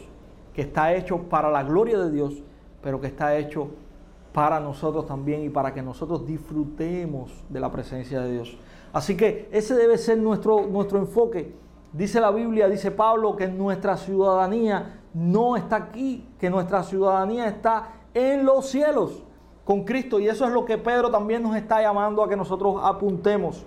que 0.52 0.62
está 0.62 0.92
hecho 0.92 1.18
para 1.18 1.52
la 1.52 1.62
gloria 1.62 2.00
de 2.00 2.10
Dios, 2.10 2.42
pero 2.82 3.00
que 3.00 3.06
está 3.06 3.36
hecho 3.38 3.68
para 4.32 4.58
nosotros 4.58 5.06
también 5.06 5.44
y 5.44 5.50
para 5.50 5.72
que 5.72 5.82
nosotros 5.82 6.26
disfrutemos 6.26 7.44
de 7.48 7.60
la 7.60 7.70
presencia 7.70 8.20
de 8.22 8.32
Dios. 8.32 8.58
Así 8.92 9.16
que 9.16 9.48
ese 9.52 9.76
debe 9.76 9.96
ser 9.96 10.18
nuestro, 10.18 10.66
nuestro 10.66 10.98
enfoque. 10.98 11.54
Dice 11.92 12.20
la 12.20 12.32
Biblia, 12.32 12.68
dice 12.68 12.90
Pablo, 12.90 13.36
que 13.36 13.46
nuestra 13.46 13.96
ciudadanía 13.96 15.00
no 15.14 15.56
está 15.56 15.76
aquí, 15.76 16.28
que 16.36 16.50
nuestra 16.50 16.82
ciudadanía 16.82 17.46
está 17.46 17.92
en 18.14 18.44
los 18.44 18.66
cielos 18.66 19.22
con 19.64 19.84
Cristo. 19.84 20.18
Y 20.18 20.26
eso 20.26 20.44
es 20.44 20.52
lo 20.52 20.64
que 20.64 20.76
Pedro 20.76 21.08
también 21.08 21.40
nos 21.40 21.54
está 21.54 21.80
llamando 21.80 22.20
a 22.20 22.28
que 22.28 22.36
nosotros 22.36 22.80
apuntemos. 22.82 23.64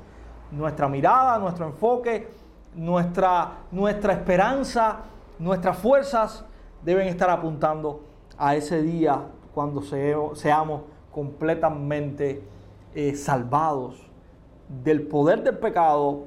Nuestra 0.52 0.90
mirada, 0.90 1.40
nuestro 1.40 1.68
enfoque, 1.68 2.39
nuestra, 2.80 3.66
nuestra 3.72 4.14
esperanza, 4.14 5.00
nuestras 5.38 5.78
fuerzas 5.78 6.46
deben 6.84 7.10
estar 7.10 7.30
apuntando 7.30 8.02
a 8.38 8.56
ese 8.56 8.82
día 8.82 9.22
cuando 9.54 9.82
seamos 9.82 10.84
completamente 11.12 12.42
eh, 12.96 13.16
salvados 13.16 14.02
del 14.84 15.02
poder 15.02 15.44
del 15.44 15.58
pecado 15.58 16.24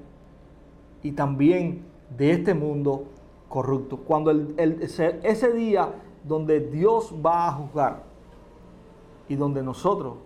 y 1.03 1.13
también 1.13 1.87
de 2.15 2.33
este 2.33 2.53
mundo 2.53 3.05
corrupto. 3.49 3.97
Cuando 3.97 4.31
ese 4.59 5.53
día 5.55 5.89
donde 6.23 6.61
Dios 6.61 7.15
va 7.25 7.49
a 7.49 7.53
juzgar 7.53 8.03
y 9.27 9.37
donde 9.37 9.63
nosotros 9.63 10.17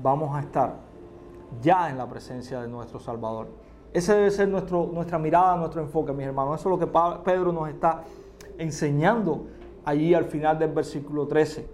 vamos 0.00 0.36
a 0.36 0.40
estar 0.40 0.76
ya 1.60 1.90
en 1.90 1.98
la 1.98 2.08
presencia 2.08 2.60
de 2.60 2.68
nuestro 2.68 3.00
Salvador. 3.00 3.61
Ese 3.92 4.14
debe 4.14 4.30
ser 4.30 4.48
nuestro, 4.48 4.90
nuestra 4.92 5.18
mirada, 5.18 5.56
nuestro 5.56 5.82
enfoque, 5.82 6.12
mis 6.12 6.26
hermanos. 6.26 6.60
Eso 6.60 6.72
es 6.72 6.80
lo 6.80 6.86
que 6.86 7.20
Pedro 7.24 7.52
nos 7.52 7.68
está 7.68 8.04
enseñando 8.56 9.46
allí 9.84 10.14
al 10.14 10.24
final 10.24 10.58
del 10.58 10.72
versículo 10.72 11.26
13. 11.26 11.68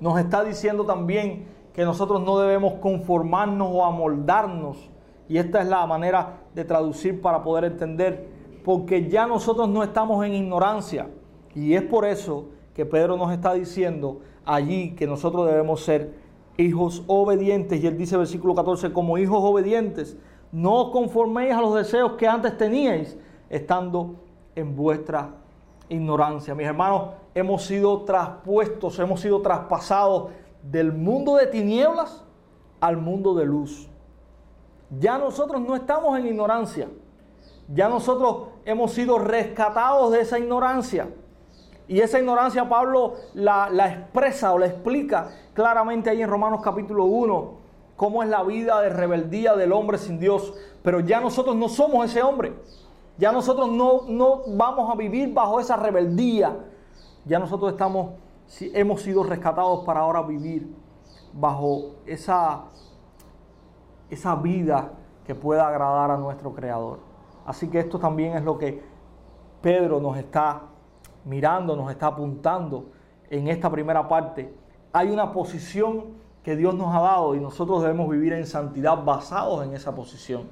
Nos 0.00 0.18
está 0.18 0.42
diciendo 0.42 0.84
también 0.84 1.46
que 1.72 1.84
nosotros 1.84 2.22
no 2.22 2.38
debemos 2.38 2.74
conformarnos 2.74 3.68
o 3.70 3.84
amoldarnos. 3.84 4.90
Y 5.28 5.38
esta 5.38 5.60
es 5.60 5.68
la 5.68 5.86
manera 5.86 6.40
de 6.54 6.64
traducir 6.64 7.20
para 7.20 7.42
poder 7.42 7.64
entender, 7.64 8.28
porque 8.64 9.08
ya 9.08 9.26
nosotros 9.26 9.68
no 9.68 9.82
estamos 9.82 10.24
en 10.24 10.34
ignorancia. 10.34 11.08
Y 11.54 11.74
es 11.74 11.82
por 11.82 12.04
eso 12.04 12.46
que 12.74 12.84
Pedro 12.84 13.16
nos 13.16 13.32
está 13.32 13.54
diciendo 13.54 14.20
allí 14.44 14.94
que 14.94 15.06
nosotros 15.06 15.46
debemos 15.46 15.82
ser 15.82 16.14
hijos 16.56 17.04
obedientes. 17.06 17.82
Y 17.82 17.86
él 17.86 17.96
dice, 17.96 18.16
versículo 18.16 18.54
14, 18.54 18.92
como 18.92 19.18
hijos 19.18 19.38
obedientes, 19.40 20.16
no 20.52 20.90
conforméis 20.90 21.52
a 21.52 21.60
los 21.60 21.74
deseos 21.74 22.12
que 22.12 22.26
antes 22.26 22.56
teníais, 22.56 23.16
estando 23.48 24.16
en 24.54 24.74
vuestra 24.74 25.30
ignorancia. 25.88 26.54
Mis 26.54 26.66
hermanos, 26.66 27.10
hemos 27.34 27.64
sido 27.64 28.02
traspuestos, 28.02 28.98
hemos 28.98 29.20
sido 29.20 29.40
traspasados 29.42 30.30
del 30.62 30.92
mundo 30.92 31.36
de 31.36 31.46
tinieblas 31.46 32.24
al 32.80 32.96
mundo 32.96 33.34
de 33.34 33.46
luz. 33.46 33.88
Ya 34.98 35.18
nosotros 35.18 35.60
no 35.60 35.74
estamos 35.74 36.18
en 36.18 36.26
ignorancia. 36.26 36.88
Ya 37.68 37.88
nosotros 37.88 38.48
hemos 38.64 38.92
sido 38.92 39.18
rescatados 39.18 40.12
de 40.12 40.20
esa 40.20 40.38
ignorancia. 40.38 41.08
Y 41.88 42.00
esa 42.00 42.18
ignorancia 42.18 42.68
Pablo 42.68 43.14
la, 43.34 43.68
expresa 43.88 44.52
o 44.52 44.58
la 44.58 44.66
explica 44.66 45.30
claramente 45.54 46.10
ahí 46.10 46.22
en 46.22 46.28
Romanos 46.28 46.60
capítulo 46.62 47.04
1, 47.04 47.65
cómo 47.96 48.22
es 48.22 48.28
la 48.28 48.42
vida 48.42 48.80
de 48.80 48.90
rebeldía 48.90 49.56
del 49.56 49.72
hombre 49.72 49.98
sin 49.98 50.18
Dios. 50.18 50.54
Pero 50.82 51.00
ya 51.00 51.20
nosotros 51.20 51.56
no 51.56 51.68
somos 51.68 52.06
ese 52.06 52.22
hombre. 52.22 52.54
Ya 53.18 53.32
nosotros 53.32 53.70
no, 53.70 54.02
no 54.08 54.42
vamos 54.46 54.90
a 54.90 54.94
vivir 54.94 55.32
bajo 55.32 55.58
esa 55.58 55.76
rebeldía. 55.76 56.56
Ya 57.24 57.38
nosotros 57.38 57.72
estamos, 57.72 58.12
hemos 58.60 59.02
sido 59.02 59.22
rescatados 59.24 59.84
para 59.84 60.00
ahora 60.00 60.22
vivir 60.22 60.72
bajo 61.32 61.96
esa, 62.06 62.64
esa 64.10 64.34
vida 64.36 64.92
que 65.24 65.34
pueda 65.34 65.66
agradar 65.66 66.10
a 66.10 66.16
nuestro 66.16 66.54
Creador. 66.54 67.00
Así 67.44 67.68
que 67.68 67.80
esto 67.80 67.98
también 67.98 68.36
es 68.36 68.44
lo 68.44 68.58
que 68.58 68.82
Pedro 69.60 70.00
nos 70.00 70.16
está 70.16 70.62
mirando, 71.24 71.74
nos 71.74 71.90
está 71.90 72.08
apuntando 72.08 72.86
en 73.28 73.48
esta 73.48 73.70
primera 73.70 74.06
parte. 74.06 74.54
Hay 74.92 75.10
una 75.10 75.32
posición 75.32 76.25
que 76.46 76.54
Dios 76.54 76.76
nos 76.76 76.94
ha 76.94 77.00
dado 77.00 77.34
y 77.34 77.40
nosotros 77.40 77.82
debemos 77.82 78.08
vivir 78.08 78.32
en 78.32 78.46
santidad 78.46 79.02
basados 79.02 79.66
en 79.66 79.74
esa 79.74 79.96
posición. 79.96 80.44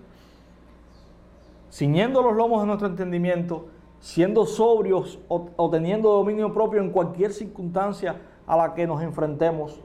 Ciñendo 1.70 2.20
los 2.20 2.34
lomos 2.34 2.62
de 2.62 2.66
nuestro 2.66 2.88
entendimiento, 2.88 3.66
siendo 4.00 4.44
sobrios 4.44 5.20
o, 5.28 5.70
teniendo 5.70 6.10
dominio 6.10 6.52
propio 6.52 6.80
en 6.80 6.90
cualquier 6.90 7.32
circunstancia 7.32 8.16
a 8.44 8.56
la 8.56 8.74
que 8.74 8.88
nos 8.88 9.02
enfrentemos, 9.02 9.78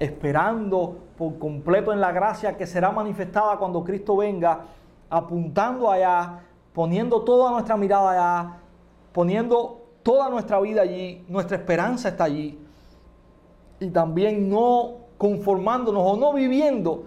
esperando 0.00 0.96
por 1.16 1.38
completo 1.38 1.92
en 1.92 2.00
la 2.00 2.10
gracia 2.10 2.56
que 2.56 2.66
será 2.66 2.90
manifestada 2.90 3.56
cuando 3.56 3.84
Cristo 3.84 4.16
venga, 4.16 4.62
apuntando 5.08 5.88
allá, 5.88 6.40
poniendo 6.72 7.22
toda 7.22 7.52
nuestra 7.52 7.76
mirada 7.76 8.10
allá, 8.10 8.56
poniendo 9.12 9.80
toda 10.02 10.28
nuestra 10.28 10.58
vida 10.58 10.82
allí, 10.82 11.24
nuestra 11.28 11.56
esperanza 11.56 12.08
está 12.08 12.24
allí. 12.24 12.58
Y 13.78 13.90
también 13.90 14.50
no 14.50 15.01
conformándonos 15.22 16.02
o 16.04 16.16
no 16.16 16.32
viviendo 16.32 17.04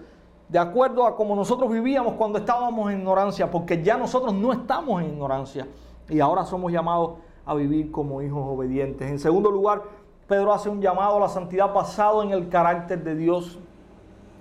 de 0.47 0.57
acuerdo 0.57 1.05
a 1.05 1.17
como 1.17 1.35
nosotros 1.35 1.69
vivíamos 1.69 2.13
cuando 2.13 2.39
estábamos 2.39 2.89
en 2.89 2.99
ignorancia, 2.99 3.51
porque 3.51 3.83
ya 3.83 3.97
nosotros 3.97 4.33
no 4.33 4.53
estamos 4.53 5.01
en 5.01 5.09
ignorancia 5.09 5.67
y 6.07 6.21
ahora 6.21 6.45
somos 6.45 6.71
llamados 6.71 7.15
a 7.45 7.53
vivir 7.55 7.91
como 7.91 8.21
hijos 8.21 8.41
obedientes. 8.47 9.11
En 9.11 9.19
segundo 9.19 9.51
lugar, 9.51 9.81
Pedro 10.29 10.53
hace 10.53 10.69
un 10.69 10.81
llamado 10.81 11.17
a 11.17 11.19
la 11.19 11.27
santidad 11.27 11.73
basado 11.73 12.23
en 12.23 12.31
el 12.31 12.47
carácter 12.47 13.03
de 13.03 13.15
Dios. 13.15 13.59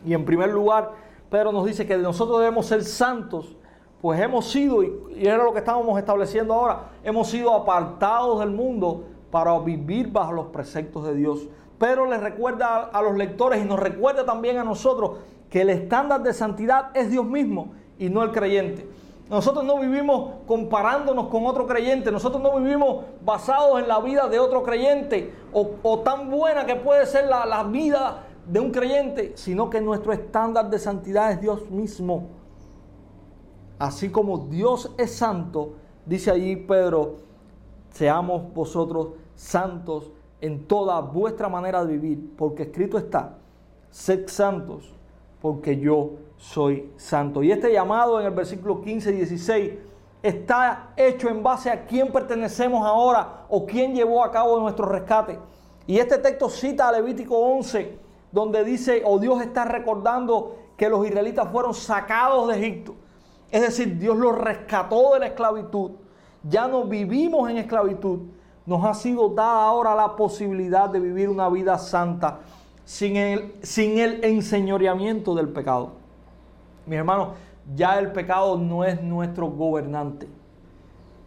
Y 0.06 0.14
en 0.14 0.24
primer 0.24 0.50
lugar, 0.50 0.92
Pedro 1.28 1.50
nos 1.50 1.64
dice 1.64 1.84
que 1.84 1.98
nosotros 1.98 2.38
debemos 2.38 2.66
ser 2.66 2.84
santos 2.84 3.56
pues 4.00 4.20
hemos 4.20 4.46
sido, 4.46 4.84
y 4.84 5.26
era 5.26 5.42
lo 5.42 5.52
que 5.52 5.58
estábamos 5.58 5.98
estableciendo 5.98 6.54
ahora, 6.54 6.90
hemos 7.02 7.26
sido 7.26 7.52
apartados 7.52 8.38
del 8.38 8.50
mundo 8.50 9.02
para 9.32 9.58
vivir 9.58 10.12
bajo 10.12 10.30
los 10.30 10.46
preceptos 10.46 11.04
de 11.06 11.14
Dios. 11.16 11.48
Pero 11.78 12.06
les 12.06 12.20
recuerda 12.20 12.84
a, 12.84 13.02
los 13.02 13.16
lectores 13.16 13.62
y 13.62 13.66
nos 13.66 13.78
recuerda 13.78 14.24
también 14.24 14.58
a 14.58 14.64
nosotros 14.64 15.18
que 15.50 15.62
el 15.62 15.70
estándar 15.70 16.22
de 16.22 16.32
santidad 16.32 16.90
es 16.94 17.10
Dios 17.10 17.24
mismo 17.24 17.72
y 17.98 18.08
no 18.08 18.22
el 18.22 18.32
creyente. 18.32 18.88
Nosotros 19.28 19.64
no 19.64 19.78
vivimos 19.80 20.32
comparándonos 20.46 21.28
con 21.28 21.46
otro 21.46 21.66
creyente, 21.66 22.12
nosotros 22.12 22.42
no 22.42 22.58
vivimos 22.58 23.04
basados 23.24 23.80
en 23.80 23.88
la 23.88 24.00
vida 24.00 24.28
de 24.28 24.38
otro 24.38 24.62
creyente 24.62 25.32
o, 25.52 25.98
tan 26.00 26.30
buena 26.30 26.66
que 26.66 26.76
puede 26.76 27.06
ser 27.06 27.26
la, 27.26 27.46
la 27.46 27.64
vida 27.64 28.24
de 28.46 28.60
un 28.60 28.70
creyente, 28.70 29.32
sino 29.36 29.70
que 29.70 29.80
nuestro 29.80 30.12
estándar 30.12 30.68
de 30.68 30.78
santidad 30.78 31.32
es 31.32 31.40
Dios 31.40 31.70
mismo 31.70 32.28
así 33.78 34.10
como 34.10 34.38
Dios 34.38 34.90
es 34.98 35.14
santo, 35.14 35.74
dice 36.06 36.30
allí 36.30 36.56
Pedro, 36.56 37.16
seamos 37.90 38.52
vosotros 38.54 39.08
santos 39.34 40.10
en 40.40 40.66
toda 40.66 41.00
vuestra 41.00 41.48
manera 41.48 41.84
de 41.84 41.96
vivir, 41.96 42.34
porque 42.36 42.64
escrito 42.64 42.98
está, 42.98 43.38
sed 43.90 44.28
santos, 44.28 44.92
porque 45.40 45.78
yo 45.78 46.12
soy 46.36 46.90
santo. 46.96 47.42
Y 47.42 47.52
este 47.52 47.72
llamado 47.72 48.20
en 48.20 48.26
el 48.26 48.32
versículo 48.32 48.80
15 48.80 49.10
y 49.10 49.16
16 49.16 49.72
está 50.22 50.92
hecho 50.96 51.28
en 51.28 51.42
base 51.42 51.70
a 51.70 51.86
quién 51.86 52.10
pertenecemos 52.10 52.86
ahora 52.86 53.44
o 53.48 53.66
quién 53.66 53.94
llevó 53.94 54.24
a 54.24 54.30
cabo 54.30 54.58
nuestro 54.58 54.86
rescate. 54.86 55.38
Y 55.86 55.98
este 55.98 56.18
texto 56.18 56.48
cita 56.48 56.88
a 56.88 56.92
Levítico 56.92 57.36
11, 57.36 57.98
donde 58.32 58.64
dice, 58.64 59.02
o 59.04 59.18
Dios 59.18 59.42
está 59.42 59.64
recordando 59.64 60.56
que 60.76 60.88
los 60.88 61.06
israelitas 61.06 61.48
fueron 61.52 61.74
sacados 61.74 62.48
de 62.48 62.58
Egipto. 62.58 62.94
Es 63.50 63.62
decir, 63.62 63.98
Dios 63.98 64.16
los 64.16 64.36
rescató 64.36 65.14
de 65.14 65.20
la 65.20 65.26
esclavitud. 65.26 65.92
Ya 66.42 66.66
no 66.66 66.84
vivimos 66.84 67.48
en 67.50 67.58
esclavitud. 67.58 68.20
Nos 68.66 68.84
ha 68.84 68.94
sido 68.94 69.28
dada 69.28 69.64
ahora 69.64 69.94
la 69.94 70.16
posibilidad 70.16 70.88
de 70.88 71.00
vivir 71.00 71.28
una 71.28 71.48
vida 71.48 71.78
santa 71.78 72.40
sin 72.84 73.16
el, 73.16 73.54
sin 73.62 73.98
el 73.98 74.24
enseñoreamiento 74.24 75.34
del 75.34 75.48
pecado. 75.48 75.92
Mis 76.86 76.98
hermanos, 76.98 77.30
ya 77.74 77.98
el 77.98 78.12
pecado 78.12 78.56
no 78.56 78.84
es 78.84 79.02
nuestro 79.02 79.48
gobernante. 79.48 80.28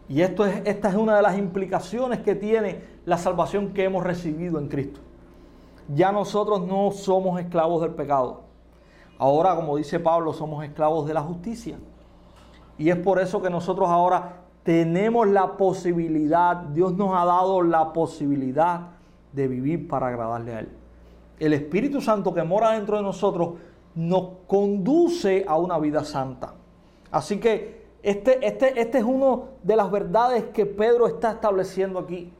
Y 0.08 0.22
esto 0.22 0.46
es, 0.46 0.62
esta 0.64 0.88
es 0.88 0.94
una 0.94 1.16
de 1.16 1.22
las 1.22 1.36
implicaciones 1.36 2.20
que 2.20 2.34
tiene 2.34 2.82
la 3.04 3.18
salvación 3.18 3.72
que 3.72 3.84
hemos 3.84 4.04
recibido 4.04 4.58
en 4.58 4.68
Cristo. 4.68 5.00
Ya 5.94 6.12
nosotros 6.12 6.66
no 6.66 6.90
somos 6.92 7.40
esclavos 7.40 7.82
del 7.82 7.92
pecado. 7.92 8.42
Ahora, 9.18 9.54
como 9.56 9.76
dice 9.76 9.98
Pablo, 9.98 10.32
somos 10.32 10.64
esclavos 10.64 11.06
de 11.06 11.14
la 11.14 11.22
justicia. 11.22 11.78
Y 12.78 12.90
es 12.90 12.96
por 12.96 13.18
eso 13.20 13.42
que 13.42 13.50
nosotros 13.50 13.88
ahora 13.88 14.42
tenemos 14.68 15.26
la 15.26 15.56
posibilidad, 15.56 16.56
Dios 16.56 16.92
nos 16.92 17.16
ha 17.16 17.24
dado 17.24 17.62
la 17.62 17.90
posibilidad 17.94 18.88
de 19.32 19.48
vivir 19.48 19.88
para 19.88 20.08
agradarle 20.08 20.54
a 20.54 20.60
Él. 20.60 20.68
El 21.40 21.54
Espíritu 21.54 22.02
Santo 22.02 22.34
que 22.34 22.42
mora 22.42 22.72
dentro 22.72 22.98
de 22.98 23.02
nosotros 23.02 23.54
nos 23.94 24.28
conduce 24.46 25.46
a 25.48 25.56
una 25.56 25.78
vida 25.78 26.04
santa. 26.04 26.52
Así 27.10 27.40
que 27.40 27.86
este, 28.02 28.46
este, 28.46 28.78
este 28.78 28.98
es 28.98 29.04
una 29.04 29.44
de 29.62 29.74
las 29.74 29.90
verdades 29.90 30.44
que 30.52 30.66
Pedro 30.66 31.06
está 31.06 31.30
estableciendo 31.30 32.00
aquí. 32.00 32.30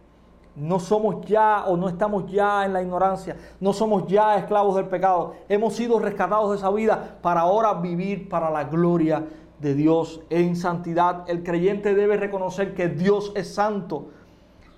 no 0.55 0.81
somos 0.81 1.25
ya 1.25 1.65
o 1.67 1.79
no 1.79 1.89
estamos 1.89 2.31
ya 2.31 2.67
en 2.67 2.75
la 2.75 2.83
ignorancia, 2.83 3.37
no 3.59 3.73
somos 3.73 4.07
ya 4.07 4.37
esclavos 4.37 4.77
del 4.77 4.89
pecado. 4.89 5.33
Hemos 5.49 5.73
sido 5.73 5.99
rescatados 5.99 6.51
de 6.51 6.57
esa 6.59 6.71
vida 6.71 7.17
para 7.23 7.41
ahora 7.41 7.73
vivir 7.73 8.29
para 8.29 8.51
la 8.51 8.65
gloria 8.65 9.25
de 9.61 9.75
Dios 9.75 10.21
en 10.31 10.57
santidad. 10.57 11.29
El 11.29 11.43
creyente 11.43 11.95
debe 11.95 12.17
reconocer 12.17 12.75
que 12.75 12.89
Dios 12.89 13.33
es 13.35 13.55
santo. 13.55 14.09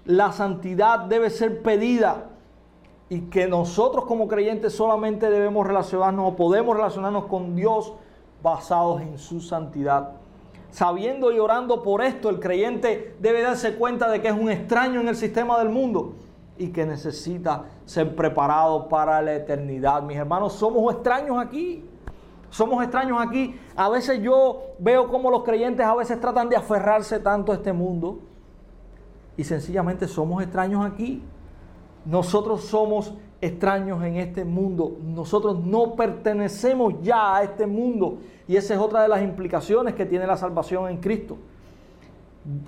La 0.05 0.33
santidad 0.33 1.01
debe 1.01 1.31
ser 1.31 1.63
pedida 1.63 2.29
y 3.09 3.23
que 3.23 3.49
nosotros 3.49 4.05
como 4.07 4.29
creyentes 4.29 4.73
solamente 4.73 5.29
debemos 5.29 5.67
relacionarnos 5.67 6.33
o 6.33 6.37
podemos 6.37 6.77
relacionarnos 6.77 7.27
con 7.27 7.57
Dios 7.57 7.93
basados 8.43 9.03
en 9.03 9.19
su 9.19 9.41
santidad. 9.41 10.13
Sabiendo 10.71 11.33
y 11.33 11.39
orando 11.41 11.83
por 11.83 12.01
esto, 12.03 12.31
el 12.31 12.39
creyente 12.39 13.17
debe 13.19 13.43
darse 13.43 13.75
cuenta 13.75 14.09
de 14.09 14.23
que 14.23 14.29
es 14.29 14.35
un 14.35 14.51
extraño 14.51 15.01
en 15.01 15.09
el 15.09 15.17
sistema 15.17 15.59
del 15.59 15.69
mundo 15.69 16.15
y 16.57 16.69
que 16.69 16.87
necesita 16.87 17.65
ser 17.85 18.15
preparado 18.15 18.89
para 18.89 19.21
la 19.21 19.35
eternidad. 19.35 20.03
Mis 20.03 20.17
hermanos, 20.17 20.53
somos 20.53 20.95
extraños 20.95 21.37
aquí. 21.39 21.85
Somos 22.51 22.83
extraños 22.83 23.19
aquí. 23.21 23.59
A 23.77 23.89
veces 23.89 24.21
yo 24.21 24.63
veo 24.79 25.09
cómo 25.09 25.31
los 25.31 25.45
creyentes 25.45 25.87
a 25.87 25.95
veces 25.95 26.21
tratan 26.21 26.49
de 26.49 26.57
aferrarse 26.57 27.21
tanto 27.21 27.53
a 27.53 27.55
este 27.55 27.73
mundo 27.73 28.19
y 29.37 29.45
sencillamente 29.45 30.07
somos 30.07 30.43
extraños 30.43 30.85
aquí. 30.85 31.23
Nosotros 32.05 32.63
somos 32.63 33.15
extraños 33.41 34.03
en 34.05 34.17
este 34.17 34.45
mundo. 34.45 34.99
Nosotros 35.03 35.65
no 35.65 35.95
pertenecemos 35.95 36.95
ya 37.03 37.37
a 37.37 37.43
este 37.45 37.67
mundo. 37.67 38.19
Y 38.47 38.57
esa 38.57 38.75
es 38.75 38.81
otra 38.81 39.03
de 39.03 39.09
las 39.09 39.23
implicaciones 39.23 39.95
que 39.95 40.05
tiene 40.05 40.27
la 40.27 40.37
salvación 40.37 40.91
en 40.91 40.99
Cristo. 40.99 41.39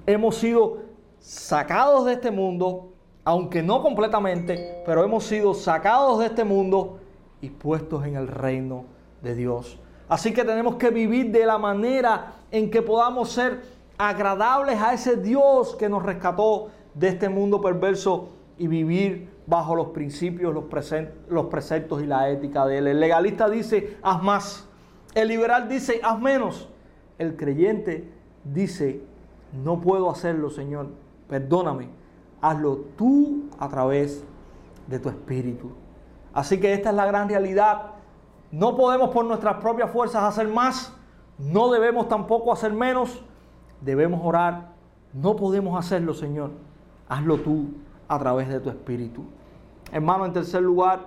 Hemos 0.07 0.37
sido 0.37 0.79
sacados 1.19 2.07
de 2.07 2.15
este 2.15 2.31
mundo, 2.31 2.93
aunque 3.25 3.63
no 3.63 3.83
completamente, 3.83 4.83
pero 4.87 5.05
hemos 5.05 5.25
sido 5.25 5.55
sacados 5.55 6.21
de 6.21 6.27
este 6.27 6.45
mundo 6.45 7.01
y 7.41 7.51
puestos 7.51 8.07
en 8.07 8.17
el 8.17 8.29
reino 8.29 8.77
de 8.77 9.02
Dios. 9.23 9.79
Así 10.09 10.35
que 10.35 10.45
tenemos 10.45 10.77
que 10.77 10.91
vivir 10.91 11.31
de 11.31 11.47
la 11.47 11.59
manera 11.59 12.35
en 12.51 12.71
que 12.71 12.83
podamos 12.83 13.31
ser 13.31 13.63
agradables 13.97 14.81
a 14.81 14.93
ese 14.93 15.17
Dios 15.17 15.77
que 15.77 15.89
nos 15.89 16.03
rescató 16.03 16.71
de 16.95 17.09
este 17.09 17.29
mundo 17.29 17.61
perverso 17.61 18.31
y 18.59 18.67
vivir 18.67 19.31
bajo 19.47 19.75
los 19.75 19.89
principios, 19.89 20.55
los 20.55 21.47
preceptos 21.47 22.03
y 22.03 22.07
la 22.07 22.29
ética 22.31 22.67
de 22.67 22.79
él. 22.79 22.89
El 22.89 23.01
legalista 23.01 23.49
dice, 23.49 23.97
haz 24.03 24.23
más. 24.23 24.69
El 25.15 25.29
liberal 25.29 25.69
dice, 25.69 26.01
haz 26.03 26.21
menos. 26.21 26.69
El 27.19 27.37
creyente 27.37 28.11
dice, 28.45 29.03
no 29.53 29.81
puedo 29.81 30.11
hacerlo, 30.11 30.51
Señor. 30.51 30.89
Perdóname. 31.29 31.89
Hazlo 32.41 32.77
tú 32.97 33.45
a 33.59 33.69
través 33.69 34.25
de 34.87 34.99
tu 34.99 35.09
espíritu. 35.09 35.71
Así 36.33 36.59
que 36.59 36.73
esta 36.73 36.91
es 36.91 36.97
la 36.97 37.07
gran 37.07 37.29
realidad. 37.29 37.92
No 38.53 38.77
podemos 38.77 39.11
por 39.11 39.25
nuestras 39.25 39.57
propias 39.57 39.91
fuerzas 39.91 40.23
hacer 40.23 40.47
más. 40.47 40.93
No 41.39 41.71
debemos 41.73 42.07
tampoco 42.09 42.53
hacer 42.53 42.73
menos. 42.73 43.23
Debemos 43.81 44.21
orar. 44.23 44.69
No 45.15 45.35
podemos 45.35 45.79
hacerlo, 45.79 46.13
Señor. 46.13 46.51
Hazlo 47.09 47.39
tú 47.39 47.69
a 48.09 48.19
través 48.19 48.49
de 48.49 48.61
tu 48.61 48.69
espíritu. 48.69 49.25
Hermano, 49.91 50.27
en 50.27 50.35
tercer 50.35 50.63
lugar, 50.63 51.01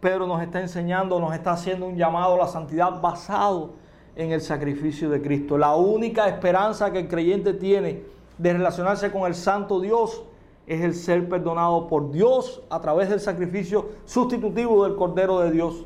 Pedro 0.00 0.26
nos 0.26 0.42
está 0.42 0.60
enseñando, 0.60 1.18
nos 1.18 1.34
está 1.34 1.52
haciendo 1.52 1.86
un 1.86 1.96
llamado 1.96 2.34
a 2.34 2.38
la 2.38 2.46
santidad 2.46 3.00
basado 3.00 3.70
en 4.16 4.32
el 4.32 4.42
sacrificio 4.42 5.08
de 5.08 5.22
Cristo. 5.22 5.56
La 5.56 5.74
única 5.76 6.28
esperanza 6.28 6.92
que 6.92 7.00
el 7.00 7.08
creyente 7.08 7.54
tiene 7.54 8.04
de 8.36 8.52
relacionarse 8.52 9.10
con 9.10 9.22
el 9.26 9.34
santo 9.34 9.80
Dios 9.80 10.22
es 10.66 10.82
el 10.82 10.94
ser 10.94 11.28
perdonado 11.28 11.88
por 11.88 12.10
Dios 12.10 12.62
a 12.68 12.80
través 12.80 13.08
del 13.08 13.20
sacrificio 13.20 13.88
sustitutivo 14.04 14.84
del 14.84 14.96
Cordero 14.96 15.40
de 15.40 15.50
Dios. 15.50 15.84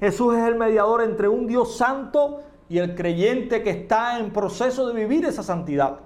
Jesús 0.00 0.36
es 0.36 0.44
el 0.44 0.54
mediador 0.54 1.02
entre 1.02 1.28
un 1.28 1.46
Dios 1.46 1.76
santo 1.76 2.42
y 2.68 2.78
el 2.78 2.94
creyente 2.94 3.62
que 3.62 3.70
está 3.70 4.18
en 4.18 4.32
proceso 4.32 4.86
de 4.86 4.94
vivir 4.94 5.24
esa 5.24 5.42
santidad. 5.42 6.00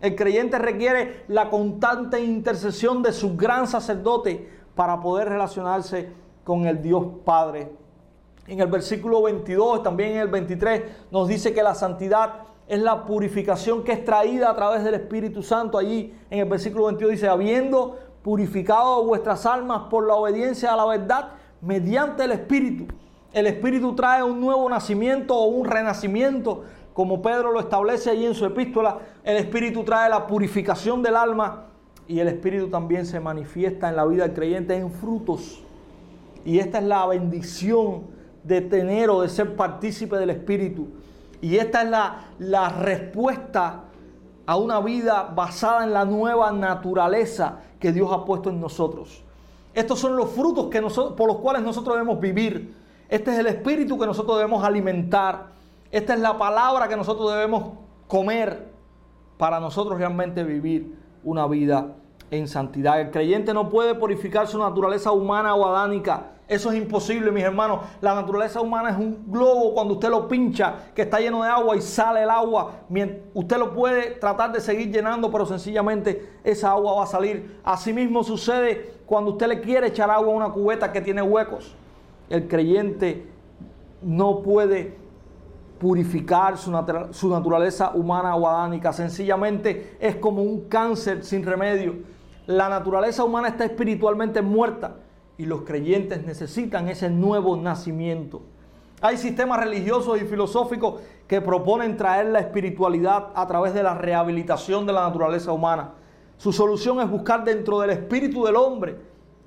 El 0.00 0.14
creyente 0.14 0.58
requiere 0.58 1.24
la 1.28 1.50
constante 1.50 2.22
intercesión 2.22 3.02
de 3.02 3.12
su 3.12 3.36
gran 3.36 3.66
sacerdote 3.66 4.48
para 4.74 5.00
poder 5.00 5.28
relacionarse 5.28 6.10
con 6.44 6.66
el 6.66 6.80
Dios 6.82 7.04
Padre. 7.24 7.72
En 8.46 8.60
el 8.60 8.68
versículo 8.68 9.22
22, 9.22 9.82
también 9.82 10.12
en 10.12 10.18
el 10.18 10.28
23, 10.28 10.82
nos 11.10 11.28
dice 11.28 11.52
que 11.52 11.62
la 11.62 11.74
santidad 11.74 12.42
es 12.68 12.80
la 12.80 13.04
purificación 13.04 13.82
que 13.82 13.92
es 13.92 14.04
traída 14.04 14.50
a 14.50 14.54
través 14.54 14.84
del 14.84 14.94
Espíritu 14.94 15.42
Santo. 15.42 15.78
Allí 15.78 16.14
en 16.30 16.40
el 16.40 16.48
versículo 16.48 16.86
22 16.86 17.12
dice, 17.12 17.28
habiendo 17.28 17.98
purificado 18.22 19.04
vuestras 19.04 19.46
almas 19.46 19.84
por 19.90 20.06
la 20.06 20.14
obediencia 20.14 20.72
a 20.72 20.76
la 20.76 20.86
verdad 20.86 21.30
mediante 21.60 22.24
el 22.24 22.32
Espíritu. 22.32 22.86
El 23.32 23.46
Espíritu 23.46 23.94
trae 23.94 24.22
un 24.22 24.40
nuevo 24.40 24.68
nacimiento 24.68 25.36
o 25.36 25.46
un 25.46 25.66
renacimiento 25.66 26.64
como 26.98 27.22
Pedro 27.22 27.52
lo 27.52 27.60
establece 27.60 28.10
allí 28.10 28.26
en 28.26 28.34
su 28.34 28.44
epístola, 28.44 28.98
el 29.22 29.36
Espíritu 29.36 29.84
trae 29.84 30.10
la 30.10 30.26
purificación 30.26 31.00
del 31.00 31.14
alma 31.14 31.66
y 32.08 32.18
el 32.18 32.26
Espíritu 32.26 32.70
también 32.70 33.06
se 33.06 33.20
manifiesta 33.20 33.88
en 33.88 33.94
la 33.94 34.04
vida 34.04 34.24
del 34.24 34.34
creyente 34.34 34.74
en 34.74 34.90
frutos. 34.90 35.60
Y 36.44 36.58
esta 36.58 36.78
es 36.78 36.84
la 36.84 37.06
bendición 37.06 38.02
de 38.42 38.62
tener 38.62 39.10
o 39.10 39.22
de 39.22 39.28
ser 39.28 39.54
partícipe 39.54 40.16
del 40.16 40.30
Espíritu. 40.30 40.88
Y 41.40 41.58
esta 41.58 41.82
es 41.82 41.88
la, 41.88 42.30
la 42.40 42.68
respuesta 42.70 43.84
a 44.44 44.56
una 44.56 44.80
vida 44.80 45.22
basada 45.22 45.84
en 45.84 45.92
la 45.92 46.04
nueva 46.04 46.50
naturaleza 46.50 47.60
que 47.78 47.92
Dios 47.92 48.10
ha 48.10 48.24
puesto 48.24 48.50
en 48.50 48.60
nosotros. 48.60 49.22
Estos 49.72 50.00
son 50.00 50.16
los 50.16 50.30
frutos 50.30 50.66
que 50.66 50.82
por 50.82 51.28
los 51.28 51.36
cuales 51.36 51.62
nosotros 51.62 51.94
debemos 51.94 52.18
vivir. 52.18 52.74
Este 53.08 53.30
es 53.30 53.38
el 53.38 53.46
espíritu 53.46 53.98
que 53.98 54.04
nosotros 54.04 54.36
debemos 54.36 54.62
alimentar. 54.62 55.46
Esta 55.90 56.12
es 56.12 56.20
la 56.20 56.36
palabra 56.36 56.88
que 56.88 56.96
nosotros 56.96 57.32
debemos 57.32 57.72
comer 58.06 58.68
para 59.38 59.58
nosotros 59.60 59.96
realmente 59.96 60.44
vivir 60.44 60.94
una 61.24 61.46
vida 61.46 61.94
en 62.30 62.46
santidad. 62.46 63.00
El 63.00 63.10
creyente 63.10 63.54
no 63.54 63.70
puede 63.70 63.94
purificar 63.94 64.46
su 64.46 64.58
naturaleza 64.58 65.10
humana 65.10 65.54
o 65.54 65.66
adánica. 65.66 66.32
Eso 66.46 66.70
es 66.70 66.76
imposible, 66.76 67.30
mis 67.30 67.44
hermanos. 67.44 67.80
La 68.02 68.14
naturaleza 68.14 68.60
humana 68.60 68.90
es 68.90 68.96
un 68.98 69.24
globo 69.26 69.72
cuando 69.72 69.94
usted 69.94 70.10
lo 70.10 70.28
pincha, 70.28 70.74
que 70.94 71.02
está 71.02 71.18
lleno 71.18 71.42
de 71.42 71.48
agua 71.48 71.76
y 71.76 71.80
sale 71.80 72.22
el 72.22 72.30
agua. 72.30 72.72
Usted 73.32 73.56
lo 73.56 73.72
puede 73.72 74.12
tratar 74.12 74.52
de 74.52 74.60
seguir 74.60 74.92
llenando, 74.92 75.30
pero 75.30 75.46
sencillamente 75.46 76.40
esa 76.44 76.72
agua 76.72 76.96
va 76.96 77.04
a 77.04 77.06
salir. 77.06 77.58
Asimismo 77.64 78.22
sucede 78.22 78.96
cuando 79.06 79.30
usted 79.30 79.46
le 79.46 79.60
quiere 79.62 79.86
echar 79.86 80.10
agua 80.10 80.32
a 80.32 80.36
una 80.36 80.50
cubeta 80.50 80.92
que 80.92 81.00
tiene 81.00 81.22
huecos. 81.22 81.74
El 82.30 82.48
creyente 82.48 83.26
no 84.02 84.42
puede 84.42 84.96
purificar 85.78 86.58
su, 86.58 86.70
naturaleza 86.70 87.92
humana 87.94 88.34
o 88.34 88.48
adánica. 88.48 88.92
Sencillamente 88.92 89.96
es 90.00 90.16
como 90.16 90.42
un 90.42 90.68
cáncer 90.68 91.24
sin 91.24 91.44
remedio. 91.44 91.96
La 92.46 92.68
naturaleza 92.68 93.24
humana 93.24 93.48
está 93.48 93.64
espiritualmente 93.64 94.42
muerta 94.42 94.96
y 95.36 95.46
los 95.46 95.62
creyentes 95.62 96.24
necesitan 96.26 96.88
ese 96.88 97.08
nuevo 97.10 97.56
nacimiento. 97.56 98.42
Hay 99.00 99.16
sistemas 99.16 99.60
religiosos 99.60 100.20
y 100.20 100.24
filosóficos 100.24 101.00
que 101.28 101.40
proponen 101.40 101.96
traer 101.96 102.26
la 102.26 102.40
espiritualidad 102.40 103.28
a 103.34 103.46
través 103.46 103.72
de 103.72 103.84
la 103.84 103.94
rehabilitación 103.94 104.86
de 104.86 104.92
la 104.92 105.02
naturaleza 105.02 105.52
humana. 105.52 105.92
Su 106.36 106.52
solución 106.52 107.00
es 107.00 107.08
buscar 107.08 107.44
dentro 107.44 107.78
del 107.80 107.90
espíritu 107.90 108.44
del 108.44 108.56
hombre 108.56 108.96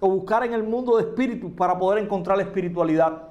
o 0.02 0.10
buscar 0.10 0.44
en 0.44 0.54
el 0.54 0.64
mundo 0.64 0.98
de 0.98 1.04
espíritus 1.04 1.52
para 1.54 1.78
poder 1.78 2.04
encontrar 2.04 2.36
la 2.36 2.44
espiritualidad. 2.44 3.30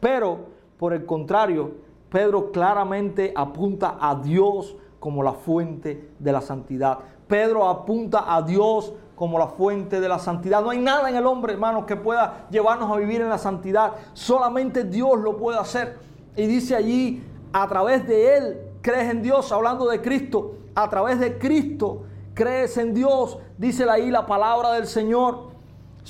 Pero, 0.00 0.40
por 0.76 0.92
el 0.92 1.06
contrario, 1.06 1.72
Pedro 2.10 2.50
claramente 2.50 3.32
apunta 3.34 3.96
a 4.00 4.16
Dios 4.16 4.76
como 4.98 5.22
la 5.22 5.32
fuente 5.32 6.10
de 6.18 6.32
la 6.32 6.40
santidad. 6.40 6.98
Pedro 7.28 7.68
apunta 7.68 8.34
a 8.34 8.42
Dios 8.42 8.92
como 9.14 9.38
la 9.38 9.46
fuente 9.46 10.00
de 10.00 10.08
la 10.08 10.18
santidad. 10.18 10.62
No 10.62 10.70
hay 10.70 10.78
nada 10.78 11.08
en 11.08 11.16
el 11.16 11.26
hombre, 11.26 11.52
hermanos, 11.52 11.84
que 11.84 11.96
pueda 11.96 12.46
llevarnos 12.50 12.90
a 12.90 12.96
vivir 12.96 13.20
en 13.20 13.28
la 13.28 13.38
santidad. 13.38 13.92
Solamente 14.12 14.84
Dios 14.84 15.18
lo 15.18 15.36
puede 15.36 15.58
hacer. 15.58 15.98
Y 16.36 16.46
dice 16.46 16.74
allí, 16.74 17.24
a 17.52 17.66
través 17.68 18.06
de 18.06 18.36
Él 18.36 18.60
crees 18.82 19.10
en 19.10 19.22
Dios, 19.22 19.52
hablando 19.52 19.88
de 19.88 20.00
Cristo. 20.00 20.54
A 20.74 20.88
través 20.88 21.20
de 21.20 21.38
Cristo 21.38 22.02
crees 22.34 22.76
en 22.76 22.94
Dios. 22.94 23.38
Dice 23.56 23.88
ahí 23.88 24.10
la 24.10 24.26
palabra 24.26 24.72
del 24.72 24.86
Señor. 24.86 25.48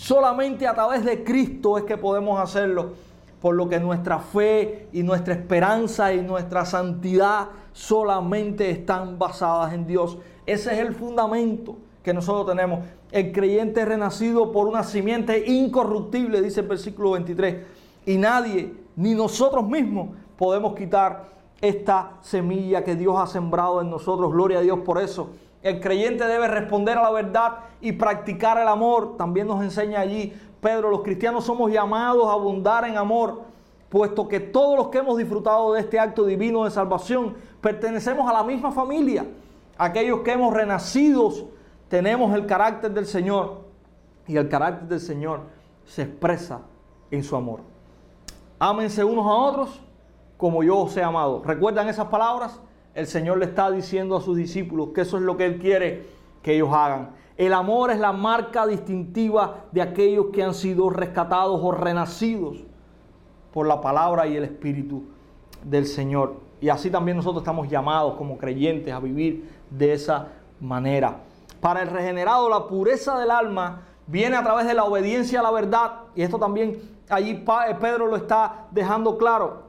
Solamente 0.01 0.67
a 0.67 0.75
través 0.75 1.05
de 1.05 1.25
Cristo 1.25 1.77
es 1.77 1.83
que 1.83 1.99
podemos 1.99 2.41
hacerlo 2.41 2.93
por 3.43 3.57
lo 3.57 3.69
que 3.69 3.81
nuestra 3.81 4.21
fe 4.21 4.89
y 4.93 5.03
nuestra 5.03 5.35
esperanza 5.35 6.15
y 6.15 6.23
nuestra 6.23 6.65
santidad 6.65 7.49
solamente 7.73 8.71
están 8.71 9.19
basadas 9.19 9.75
en 9.75 9.89
Dios. 9.89 10.17
Ese 10.47 10.73
es 10.73 10.79
el 10.79 10.95
fundamento 10.95 11.77
que 12.05 12.15
nosotros 12.15 12.47
tenemos. 12.47 12.87
El 13.11 13.33
creyente 13.33 13.85
renacido 13.85 14.53
por 14.53 14.69
una 14.69 14.85
simiente 14.85 15.45
incorruptible, 15.51 16.43
dice 16.43 16.61
el 16.61 16.69
versículo 16.69 17.11
23. 17.11 17.67
Y 18.07 18.19
nadie, 18.19 18.73
ni 18.95 19.15
nosotros 19.15 19.69
mismos, 19.69 20.11
podemos 20.37 20.77
quitar 20.77 21.29
esta 21.61 22.13
semilla 22.23 22.85
que 22.85 22.95
Dios 22.95 23.17
ha 23.19 23.27
sembrado 23.27 23.81
en 23.81 23.91
nosotros. 23.91 24.31
Gloria 24.33 24.59
a 24.61 24.63
Dios 24.63 24.79
por 24.79 25.03
eso. 25.03 25.31
El 25.63 25.81
creyente 25.81 26.25
debe 26.25 26.49
responder 26.49 26.99
a 26.99 27.03
la 27.03 27.11
verdad 27.11 27.59
y 27.81 27.93
practicar 27.93 28.59
el 28.59 28.69
amor. 28.69 29.17
También 29.17 29.47
nos 29.47 29.63
enseña 29.63 30.01
allí 30.01 30.33
Pedro, 30.61 30.91
los 30.91 31.03
cristianos 31.03 31.45
somos 31.45 31.71
llamados 31.71 32.27
a 32.27 32.33
abundar 32.33 32.85
en 32.85 32.97
amor, 32.97 33.43
puesto 33.89 34.27
que 34.27 34.41
todos 34.41 34.77
los 34.77 34.89
que 34.89 34.99
hemos 34.99 35.17
disfrutado 35.17 35.73
de 35.73 35.81
este 35.81 35.99
acto 36.01 36.25
divino 36.25 36.65
de 36.65 36.71
salvación 36.71 37.37
pertenecemos 37.61 38.29
a 38.29 38.33
la 38.33 38.43
misma 38.43 38.73
familia. 38.73 39.27
Aquellos 39.77 40.21
que 40.21 40.33
hemos 40.33 40.53
renacido 40.53 41.31
tenemos 41.89 42.35
el 42.35 42.47
carácter 42.47 42.91
del 42.91 43.07
Señor 43.07 43.61
y 44.27 44.37
el 44.37 44.49
carácter 44.49 44.89
del 44.89 45.01
Señor 45.01 45.43
se 45.85 46.03
expresa 46.03 46.61
en 47.11 47.23
su 47.23 47.37
amor. 47.37 47.61
Ámense 48.59 49.05
unos 49.05 49.27
a 49.27 49.35
otros 49.35 49.81
como 50.37 50.63
yo 50.65 50.79
os 50.79 50.97
he 50.97 51.03
amado. 51.03 51.43
¿Recuerdan 51.45 51.89
esas 51.89 52.09
palabras? 52.09 52.61
El 52.95 53.07
Señor 53.07 53.39
le 53.39 53.45
está 53.47 53.71
diciendo 53.71 54.17
a 54.17 54.21
sus 54.21 54.37
discípulos 54.37 54.91
que 54.95 55.03
eso 55.03 55.17
es 55.17 55.23
lo 55.23 55.37
que 55.37 55.47
Él 55.47 55.59
quiere 55.59 56.07
que 56.43 56.55
ellos 56.55 56.71
hagan. 56.73 57.11
El 57.37 57.53
amor 57.53 57.91
es 57.91 58.01
la 58.01 58.13
marca 58.13 58.67
distintiva 58.67 59.65
de 59.71 59.83
aquellos 59.83 60.27
que 60.33 60.43
han 60.43 60.55
sido 60.55 60.91
rescatados 60.91 61.61
o 61.63 61.71
renacidos 61.71 62.59
por 63.53 63.67
la 63.67 63.81
palabra 63.81 64.27
y 64.27 64.37
el 64.37 64.45
Espíritu 64.45 65.05
del 65.63 65.87
Señor. 65.87 66.37
Y 66.61 66.69
así 66.69 66.91
también 66.91 67.17
nosotros 67.17 67.43
estamos 67.43 67.69
llamados 67.69 68.15
como 68.17 68.37
creyentes 68.37 68.93
a 68.93 68.99
vivir 68.99 69.49
de 69.71 69.93
esa 69.93 70.29
manera. 70.61 71.21
Para 71.61 71.83
el 71.83 71.89
regenerado, 71.89 72.49
la 72.49 72.67
pureza 72.67 73.19
del 73.19 73.31
alma 73.31 73.83
viene 74.07 74.37
a 74.37 74.43
través 74.43 74.67
de 74.67 74.75
la 74.75 74.85
obediencia 74.85 75.41
a 75.41 75.43
la 75.43 75.51
verdad. 75.51 75.93
Y 76.15 76.23
esto 76.23 76.39
también 76.39 76.81
allí 77.09 77.31
eh, 77.31 77.77
Pedro 77.81 78.07
lo 78.07 78.17
está 78.17 78.67
dejando 78.71 79.17
claro. 79.19 79.69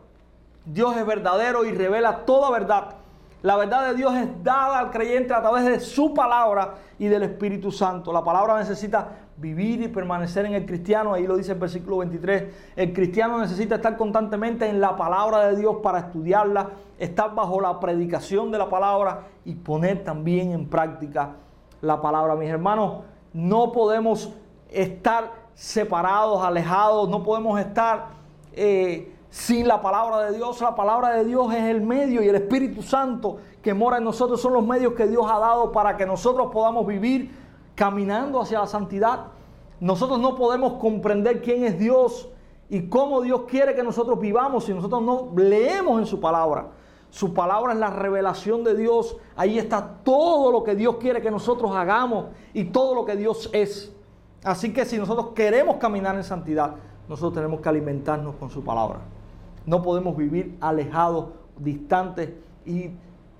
Dios 0.66 0.96
es 0.98 1.06
verdadero 1.06 1.66
y 1.66 1.72
revela 1.72 2.26
toda 2.26 2.52
verdad. 2.52 2.96
La 3.42 3.56
verdad 3.56 3.88
de 3.88 3.96
Dios 3.96 4.14
es 4.16 4.44
dada 4.44 4.80
al 4.80 4.92
creyente 4.92 5.34
a 5.34 5.42
través 5.42 5.64
de 5.64 5.80
su 5.80 6.14
palabra 6.14 6.76
y 6.98 7.08
del 7.08 7.24
Espíritu 7.24 7.72
Santo. 7.72 8.12
La 8.12 8.22
palabra 8.22 8.58
necesita 8.58 9.08
vivir 9.38 9.82
y 9.82 9.88
permanecer 9.88 10.46
en 10.46 10.56
el 10.56 10.66
cristiano. 10.66 11.14
Ahí 11.14 11.26
lo 11.26 11.38
dice 11.38 11.54
el 11.54 11.60
versículo 11.60 12.00
23. 12.00 12.44
El 12.76 12.92
cristiano 12.92 13.40
necesita 13.40 13.76
estar 13.76 13.96
constantemente 13.96 14.68
en 14.68 14.82
la 14.82 14.98
palabra 14.98 15.48
de 15.48 15.56
Dios 15.56 15.78
para 15.82 16.00
estudiarla, 16.00 16.72
estar 16.98 17.34
bajo 17.34 17.62
la 17.62 17.80
predicación 17.80 18.52
de 18.52 18.58
la 18.58 18.68
palabra 18.68 19.28
y 19.46 19.56
poner 19.56 20.04
también 20.04 20.52
en 20.52 20.68
práctica 20.68 21.36
la 21.82 22.02
palabra. 22.02 22.36
Mis 22.36 22.50
hermanos, 22.50 23.04
no 23.32 23.72
podemos 23.72 24.34
estar 24.70 25.32
separados, 25.54 26.44
alejados, 26.44 27.08
no 27.08 27.24
podemos 27.24 27.58
estar 27.58 28.08
eh, 28.52 29.16
sin 29.30 29.68
la 29.68 29.82
palabra 29.82 30.30
de 30.30 30.38
Dios. 30.38 30.62
La 30.62 30.76
palabra 30.76 31.10
de 31.12 31.26
Dios 31.26 31.54
es 31.54 31.64
el 31.64 31.82
medio 31.82 32.24
y 32.24 32.28
el 32.28 32.36
Espíritu 32.36 32.82
Santo 32.82 33.38
que 33.62 33.74
mora 33.74 33.98
en 33.98 34.04
nosotros 34.04 34.42
son 34.42 34.54
los 34.54 34.66
medios 34.66 34.94
que 34.94 35.08
Dios 35.08 35.26
ha 35.30 35.40
dado 35.40 35.72
para 35.72 35.98
que 35.98 36.06
nosotros 36.06 36.50
podamos 36.52 36.88
vivir 36.88 37.32
caminando 37.76 38.42
hacia 38.42 38.60
la 38.60 38.68
santidad. 38.68 39.28
Nosotros 39.80 40.20
no 40.20 40.36
podemos 40.36 40.74
comprender 40.74 41.42
quién 41.42 41.64
es 41.64 41.80
Dios 41.80 42.30
y 42.70 42.90
cómo 42.90 43.22
Dios 43.22 43.42
quiere 43.48 43.76
que 43.76 43.84
nosotros 43.84 44.20
vivamos 44.20 44.66
si 44.66 44.74
nosotros 44.74 45.02
no 45.02 45.32
leemos 45.36 46.00
en 46.00 46.06
su 46.06 46.20
palabra. 46.20 46.68
Su 47.10 47.34
palabra 47.34 47.74
es 47.74 47.80
la 47.80 47.90
revelación 47.90 48.64
de 48.64 48.76
Dios. 48.76 49.18
Ahí 49.36 49.58
está 49.58 49.98
todo 50.04 50.52
lo 50.52 50.64
que 50.64 50.76
Dios 50.76 50.98
quiere 50.98 51.22
que 51.22 51.32
nosotros 51.32 51.76
hagamos 51.76 52.26
y 52.54 52.66
todo 52.66 52.94
lo 52.94 53.06
que 53.06 53.16
Dios 53.16 53.50
es. 53.54 53.92
Así 54.44 54.72
que 54.72 54.86
si 54.86 54.98
nosotros 54.98 55.30
queremos 55.34 55.78
caminar 55.78 56.16
en 56.16 56.24
santidad, 56.24 56.76
nosotros 57.08 57.34
tenemos 57.34 57.62
que 57.62 57.70
alimentarnos 57.70 58.36
con 58.36 58.50
su 58.50 58.64
palabra. 58.64 59.00
No 59.66 59.82
podemos 59.82 60.16
vivir 60.16 60.58
alejados, 60.62 61.28
distantes 61.58 62.32
y 62.66 62.92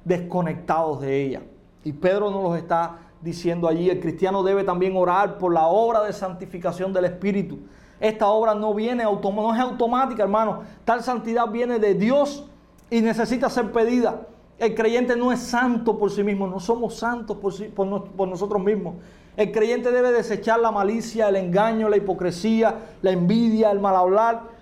desconectados 0.06 1.02
de 1.02 1.24
ella. 1.26 1.42
Y 1.84 1.94
Pedro 1.94 2.30
nos 2.32 2.44
lo 2.44 2.56
está 2.56 2.98
diciendo 3.22 3.68
allí. 3.68 3.90
El 3.90 4.00
cristiano 4.00 4.44
debe 4.44 4.64
también 4.64 4.96
orar 4.96 5.38
por 5.38 5.54
la 5.54 5.68
obra 5.68 6.04
de 6.04 6.14
santificación 6.14 6.94
del 6.94 7.06
Espíritu. 7.06 7.60
Esta 8.00 8.28
obra 8.28 8.56
no 8.56 8.74
viene 8.74 9.04
no 9.04 9.54
es 9.54 9.60
automática, 9.60 10.24
hermano. 10.24 10.62
Tal 10.86 11.04
santidad 11.04 11.50
viene 11.50 11.80
de 11.80 11.96
Dios 11.96 12.46
y 12.90 13.02
necesita 13.02 13.50
ser 13.50 13.72
pedida. 13.72 14.22
El 14.58 14.76
creyente 14.76 15.16
no 15.16 15.32
es 15.32 15.40
santo 15.40 15.98
por 15.98 16.12
sí 16.12 16.24
mismo, 16.24 16.46
no 16.48 16.60
somos 16.60 16.96
santos 16.96 17.38
por, 17.38 18.28
nosotros 18.28 18.62
mismos. 18.62 18.96
El 19.38 19.52
creyente 19.52 19.92
debe 19.92 20.12
desechar 20.12 20.60
la 20.60 20.72
malicia, 20.72 21.30
el 21.30 21.38
engaño, 21.38 21.88
la 21.88 21.96
hipocresía, 21.96 22.76
la 23.02 23.12
envidia, 23.12 23.72
el 23.72 23.80
mal 23.80 23.96
hablar. 23.96 24.59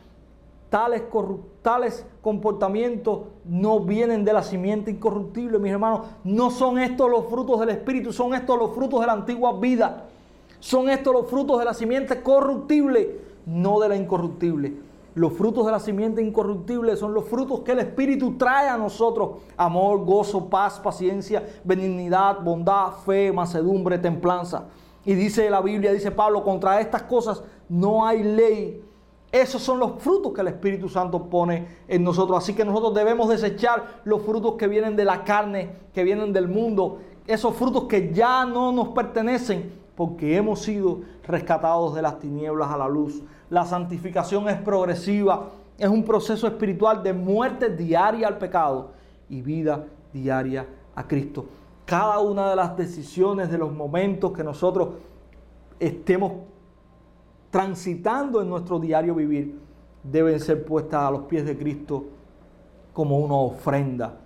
Tales, 0.70 1.04
tales 1.62 2.06
comportamientos 2.22 3.22
no 3.46 3.80
vienen 3.80 4.26
de 4.26 4.34
la 4.34 4.44
simiente 4.44 4.92
incorruptible, 4.92 5.60
mis 5.60 5.72
hermanos. 5.72 6.08
No 6.24 6.50
son 6.52 6.78
estos 6.78 7.10
los 7.10 7.26
frutos 7.28 7.60
del 7.60 7.70
Espíritu, 7.70 8.12
son 8.12 8.34
estos 8.34 8.58
los 8.58 8.72
frutos 8.76 9.00
de 9.00 9.08
la 9.08 9.14
antigua 9.14 9.58
vida. 9.60 10.08
Son 10.60 10.90
estos 10.90 11.14
los 11.14 11.28
frutos 11.28 11.60
de 11.60 11.66
la 11.66 11.74
simiente 11.74 12.22
corruptible, 12.22 13.22
no 13.46 13.80
de 13.80 13.90
la 13.90 13.96
incorruptible. 13.96 14.88
Los 15.18 15.34
frutos 15.34 15.66
de 15.66 15.72
la 15.72 15.80
simiente 15.80 16.22
incorruptible 16.22 16.96
son 16.96 17.14
los 17.14 17.26
frutos 17.26 17.62
que 17.62 17.72
el 17.72 17.80
Espíritu 17.80 18.38
trae 18.38 18.70
a 18.70 18.78
nosotros. 18.78 19.38
Amor, 19.56 20.06
gozo, 20.06 20.48
paz, 20.48 20.80
paciencia, 20.80 21.44
benignidad, 21.64 22.44
bondad, 22.44 22.92
fe, 23.06 23.32
macedumbre, 23.32 23.98
templanza. 23.98 24.66
Y 25.06 25.16
dice 25.16 25.50
la 25.50 25.62
Biblia, 25.62 25.92
dice 25.92 26.12
Pablo, 26.12 26.44
contra 26.44 26.82
estas 26.82 27.04
cosas 27.04 27.42
no 27.70 28.06
hay 28.06 28.22
ley. 28.22 28.84
Esos 29.32 29.62
son 29.62 29.80
los 29.80 30.02
frutos 30.02 30.34
que 30.34 30.42
el 30.42 30.48
Espíritu 30.48 30.88
Santo 30.88 31.30
pone 31.30 31.68
en 31.88 32.04
nosotros. 32.04 32.38
Así 32.38 32.54
que 32.54 32.64
nosotros 32.64 32.94
debemos 32.94 33.30
desechar 33.30 34.02
los 34.06 34.22
frutos 34.22 34.56
que 34.56 34.68
vienen 34.68 34.96
de 34.96 35.06
la 35.06 35.24
carne, 35.24 35.72
que 35.94 36.04
vienen 36.04 36.32
del 36.32 36.48
mundo. 36.48 37.00
Esos 37.26 37.56
frutos 37.56 37.86
que 37.86 38.14
ya 38.14 38.46
no 38.46 38.72
nos 38.72 38.90
pertenecen 38.90 39.74
porque 39.96 40.38
hemos 40.38 40.62
sido 40.62 41.02
rescatados 41.24 41.96
de 41.96 42.02
las 42.02 42.20
tinieblas 42.20 42.72
a 42.72 42.78
la 42.78 42.88
luz 42.88 43.24
la 43.50 43.66
santificación 43.66 44.50
es 44.50 44.60
progresiva, 44.60 45.50
es 45.78 45.88
un 45.88 46.04
proceso 46.04 46.48
espiritual 46.48 47.02
de 47.02 47.14
muerte 47.14 47.70
diaria 47.70 48.28
al 48.28 48.38
pecado 48.38 48.92
y 49.30 49.42
vida 49.42 49.86
diaria 50.12 50.68
a 50.96 51.08
Cristo. 51.08 51.46
Cada 51.86 52.20
una 52.20 52.50
de 52.50 52.56
las 52.56 52.76
decisiones, 52.76 53.50
de 53.50 53.58
los 53.58 53.72
momentos 53.72 54.34
que 54.34 54.44
nosotros 54.44 54.90
estemos 55.80 56.34
transitando 57.50 58.42
en 58.42 58.50
nuestro 58.50 58.80
diario 58.80 59.16
vivir, 59.16 59.60
deben 60.04 60.40
ser 60.40 60.66
puestas 60.66 61.04
a 61.04 61.12
los 61.12 61.24
pies 61.24 61.46
de 61.46 61.58
Cristo 61.58 62.06
como 62.94 63.20
una 63.20 63.36
ofrenda. 63.36 64.18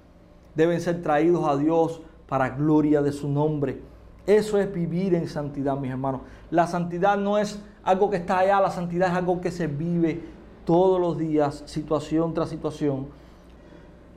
Deben 0.56 0.80
ser 0.82 1.02
traídos 1.02 1.48
a 1.48 1.58
Dios 1.58 2.02
para 2.28 2.50
gloria 2.50 3.02
de 3.02 3.12
su 3.12 3.28
nombre. 3.30 3.82
Eso 4.26 4.58
es 4.58 4.72
vivir 4.72 5.16
en 5.16 5.28
santidad, 5.28 5.78
mis 5.78 5.92
hermanos. 5.92 6.22
La 6.50 6.68
santidad 6.68 7.18
no 7.18 7.38
es 7.38 7.62
algo 7.84 8.10
que 8.10 8.18
está 8.18 8.40
allá, 8.40 8.62
la 8.62 8.72
santidad 8.72 9.10
es 9.10 9.16
algo 9.16 9.42
que 9.42 9.52
se 9.52 9.68
vive 9.68 10.22
todos 10.66 11.02
los 11.02 11.18
días, 11.18 11.64
situación 11.66 12.34
tras 12.34 12.50
situación. 12.50 13.08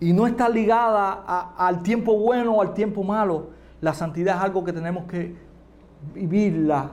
Y 0.01 0.13
no 0.13 0.27
está 0.27 0.49
ligada 0.49 1.55
al 1.57 1.83
tiempo 1.83 2.17
bueno 2.19 2.57
o 2.57 2.61
al 2.61 2.75
tiempo 2.75 3.03
malo. 3.03 3.49
La 3.81 3.95
santidad 3.95 4.37
es 4.37 4.43
algo 4.43 4.65
que 4.65 4.73
tenemos 4.73 5.05
que 5.05 5.35
vivirla, 6.15 6.91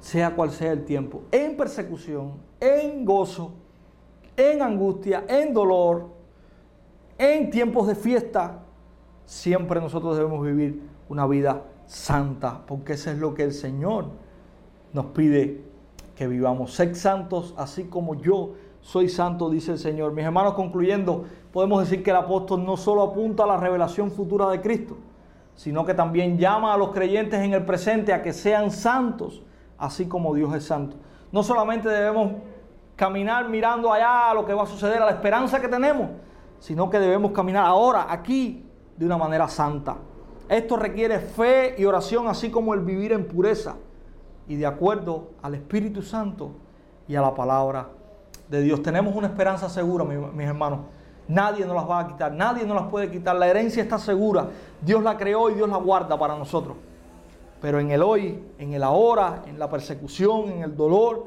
sea 0.00 0.34
cual 0.34 0.50
sea 0.50 0.72
el 0.72 0.84
tiempo. 0.84 1.22
En 1.32 1.56
persecución, 1.56 2.34
en 2.60 3.04
gozo, 3.04 3.52
en 4.36 4.62
angustia, 4.62 5.24
en 5.28 5.52
dolor, 5.54 6.08
en 7.18 7.50
tiempos 7.50 7.86
de 7.86 7.94
fiesta. 7.94 8.60
Siempre 9.24 9.80
nosotros 9.80 10.16
debemos 10.16 10.44
vivir 10.44 10.82
una 11.08 11.26
vida 11.26 11.62
santa, 11.86 12.62
porque 12.66 12.94
eso 12.94 13.10
es 13.10 13.18
lo 13.18 13.34
que 13.34 13.44
el 13.44 13.52
Señor 13.52 14.06
nos 14.92 15.06
pide 15.06 15.62
que 16.14 16.26
vivamos. 16.26 16.74
Sed 16.74 16.94
santos 16.94 17.54
así 17.56 17.84
como 17.84 18.14
yo 18.14 18.54
soy 18.80 19.08
santo, 19.08 19.50
dice 19.50 19.72
el 19.72 19.78
Señor. 19.78 20.12
Mis 20.12 20.24
hermanos, 20.24 20.54
concluyendo, 20.54 21.24
podemos 21.52 21.80
decir 21.80 22.04
que 22.04 22.10
el 22.10 22.16
apóstol 22.16 22.64
no 22.64 22.76
solo 22.76 23.02
apunta 23.02 23.42
a 23.42 23.46
la 23.46 23.56
revelación 23.56 24.10
futura 24.10 24.48
de 24.48 24.60
Cristo, 24.60 24.96
sino 25.56 25.84
que 25.84 25.94
también 25.94 26.38
llama 26.38 26.72
a 26.72 26.78
los 26.78 26.90
creyentes 26.90 27.40
en 27.40 27.52
el 27.52 27.64
presente 27.64 28.12
a 28.12 28.22
que 28.22 28.32
sean 28.32 28.70
santos, 28.70 29.42
así 29.78 30.06
como 30.06 30.34
Dios 30.34 30.54
es 30.54 30.64
santo. 30.64 30.96
No 31.32 31.42
solamente 31.42 31.88
debemos 31.88 32.32
caminar 32.96 33.48
mirando 33.48 33.92
allá 33.92 34.30
a 34.30 34.34
lo 34.34 34.46
que 34.46 34.54
va 34.54 34.62
a 34.62 34.66
suceder, 34.66 35.02
a 35.02 35.06
la 35.06 35.12
esperanza 35.12 35.60
que 35.60 35.68
tenemos, 35.68 36.10
sino 36.58 36.88
que 36.88 36.98
debemos 36.98 37.32
caminar 37.32 37.66
ahora, 37.66 38.06
aquí, 38.08 38.64
de 38.96 39.04
una 39.04 39.16
manera 39.16 39.48
santa. 39.48 39.96
Esto 40.48 40.76
requiere 40.76 41.18
fe 41.18 41.74
y 41.78 41.84
oración, 41.84 42.28
así 42.28 42.50
como 42.50 42.72
el 42.72 42.80
vivir 42.80 43.12
en 43.12 43.26
pureza 43.26 43.76
y 44.48 44.56
de 44.56 44.66
acuerdo 44.66 45.30
al 45.42 45.54
Espíritu 45.54 46.02
Santo 46.02 46.52
y 47.08 47.16
a 47.16 47.20
la 47.20 47.34
palabra 47.34 47.88
de 48.48 48.62
Dios. 48.62 48.82
Tenemos 48.82 49.14
una 49.14 49.26
esperanza 49.26 49.68
segura, 49.68 50.04
mis 50.04 50.46
hermanos. 50.46 50.80
Nadie 51.28 51.66
nos 51.66 51.74
las 51.74 51.90
va 51.90 52.00
a 52.00 52.06
quitar, 52.06 52.32
nadie 52.32 52.64
nos 52.64 52.76
las 52.76 52.86
puede 52.88 53.10
quitar. 53.10 53.34
La 53.34 53.48
herencia 53.48 53.82
está 53.82 53.98
segura. 53.98 54.48
Dios 54.80 55.02
la 55.02 55.16
creó 55.16 55.50
y 55.50 55.54
Dios 55.54 55.68
la 55.68 55.78
guarda 55.78 56.16
para 56.16 56.36
nosotros. 56.36 56.76
Pero 57.60 57.80
en 57.80 57.90
el 57.90 58.02
hoy, 58.02 58.42
en 58.58 58.74
el 58.74 58.82
ahora, 58.82 59.42
en 59.46 59.58
la 59.58 59.70
persecución, 59.70 60.50
en 60.50 60.62
el 60.62 60.76
dolor, 60.76 61.26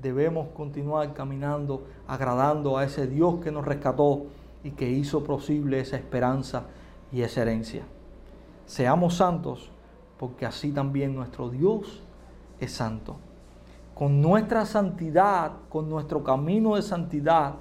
debemos 0.00 0.48
continuar 0.48 1.12
caminando, 1.14 1.84
agradando 2.06 2.78
a 2.78 2.84
ese 2.84 3.06
Dios 3.06 3.36
que 3.42 3.50
nos 3.50 3.64
rescató 3.64 4.26
y 4.64 4.70
que 4.72 4.88
hizo 4.88 5.22
posible 5.24 5.80
esa 5.80 5.96
esperanza 5.96 6.64
y 7.12 7.22
esa 7.22 7.42
herencia. 7.42 7.84
Seamos 8.66 9.16
santos 9.16 9.70
porque 10.18 10.46
así 10.46 10.72
también 10.72 11.14
nuestro 11.14 11.50
Dios 11.50 12.02
es 12.58 12.72
santo. 12.72 13.16
Con 13.94 14.20
nuestra 14.20 14.66
santidad, 14.66 15.52
con 15.68 15.88
nuestro 15.88 16.22
camino 16.22 16.76
de 16.76 16.82
santidad, 16.82 17.54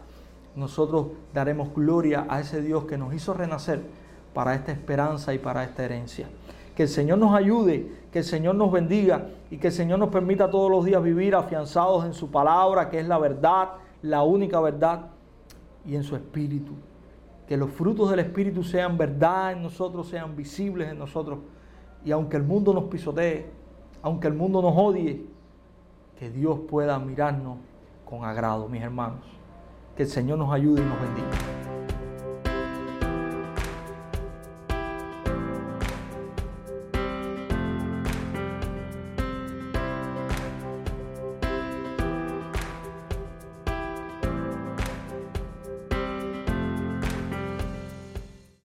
nosotros 0.56 1.08
daremos 1.34 1.74
gloria 1.74 2.26
a 2.30 2.40
ese 2.40 2.62
Dios 2.62 2.86
que 2.86 2.98
nos 2.98 3.14
hizo 3.14 3.34
renacer 3.34 3.82
para 4.34 4.56
esta 4.56 4.72
esperanza 4.72 5.34
y 5.34 5.40
para 5.40 5.64
esta 5.64 5.84
herencia. 5.84 6.28
Que 6.76 6.84
el 6.84 6.90
Señor 6.90 7.18
nos 7.18 7.34
ayude, 7.34 7.92
que 8.12 8.20
el 8.20 8.26
Señor 8.26 8.56
nos 8.56 8.72
bendiga 8.72 9.28
y 9.50 9.58
que 9.58 9.68
el 9.68 9.74
Señor 9.74 9.98
nos 10.00 10.10
permita 10.10 10.50
todos 10.50 10.70
los 10.70 10.84
días 10.84 11.02
vivir 11.02 11.34
afianzados 11.36 12.06
en 12.06 12.14
su 12.14 12.30
palabra, 12.30 12.90
que 12.90 13.00
es 13.00 13.08
la 13.08 13.18
verdad, 13.18 13.70
la 14.02 14.24
única 14.24 14.60
verdad, 14.60 15.08
y 15.86 15.96
en 15.96 16.04
su 16.04 16.16
espíritu. 16.16 16.74
Que 17.48 17.56
los 17.56 17.70
frutos 17.72 18.10
del 18.10 18.20
espíritu 18.20 18.64
sean 18.64 18.98
verdad 18.98 19.54
en 19.54 19.64
nosotros, 19.64 20.08
sean 20.08 20.36
visibles 20.36 20.90
en 20.90 21.00
nosotros. 21.00 21.40
Y 22.04 22.12
aunque 22.12 22.38
el 22.38 22.44
mundo 22.44 22.74
nos 22.74 22.86
pisotee, 22.86 23.46
aunque 24.02 24.28
el 24.28 24.34
mundo 24.34 24.62
nos 24.62 24.74
odie, 24.76 25.26
que 26.20 26.30
Dios 26.30 26.60
pueda 26.70 26.98
mirarnos 27.00 27.58
con 28.06 28.24
agrado, 28.24 28.68
mis 28.68 28.82
hermanos. 28.82 29.22
Que 29.96 30.04
el 30.04 30.10
Señor 30.10 30.38
nos 30.38 30.52
ayude 30.54 30.82
y 30.82 30.86
nos 30.86 31.00
bendiga. 31.02 31.65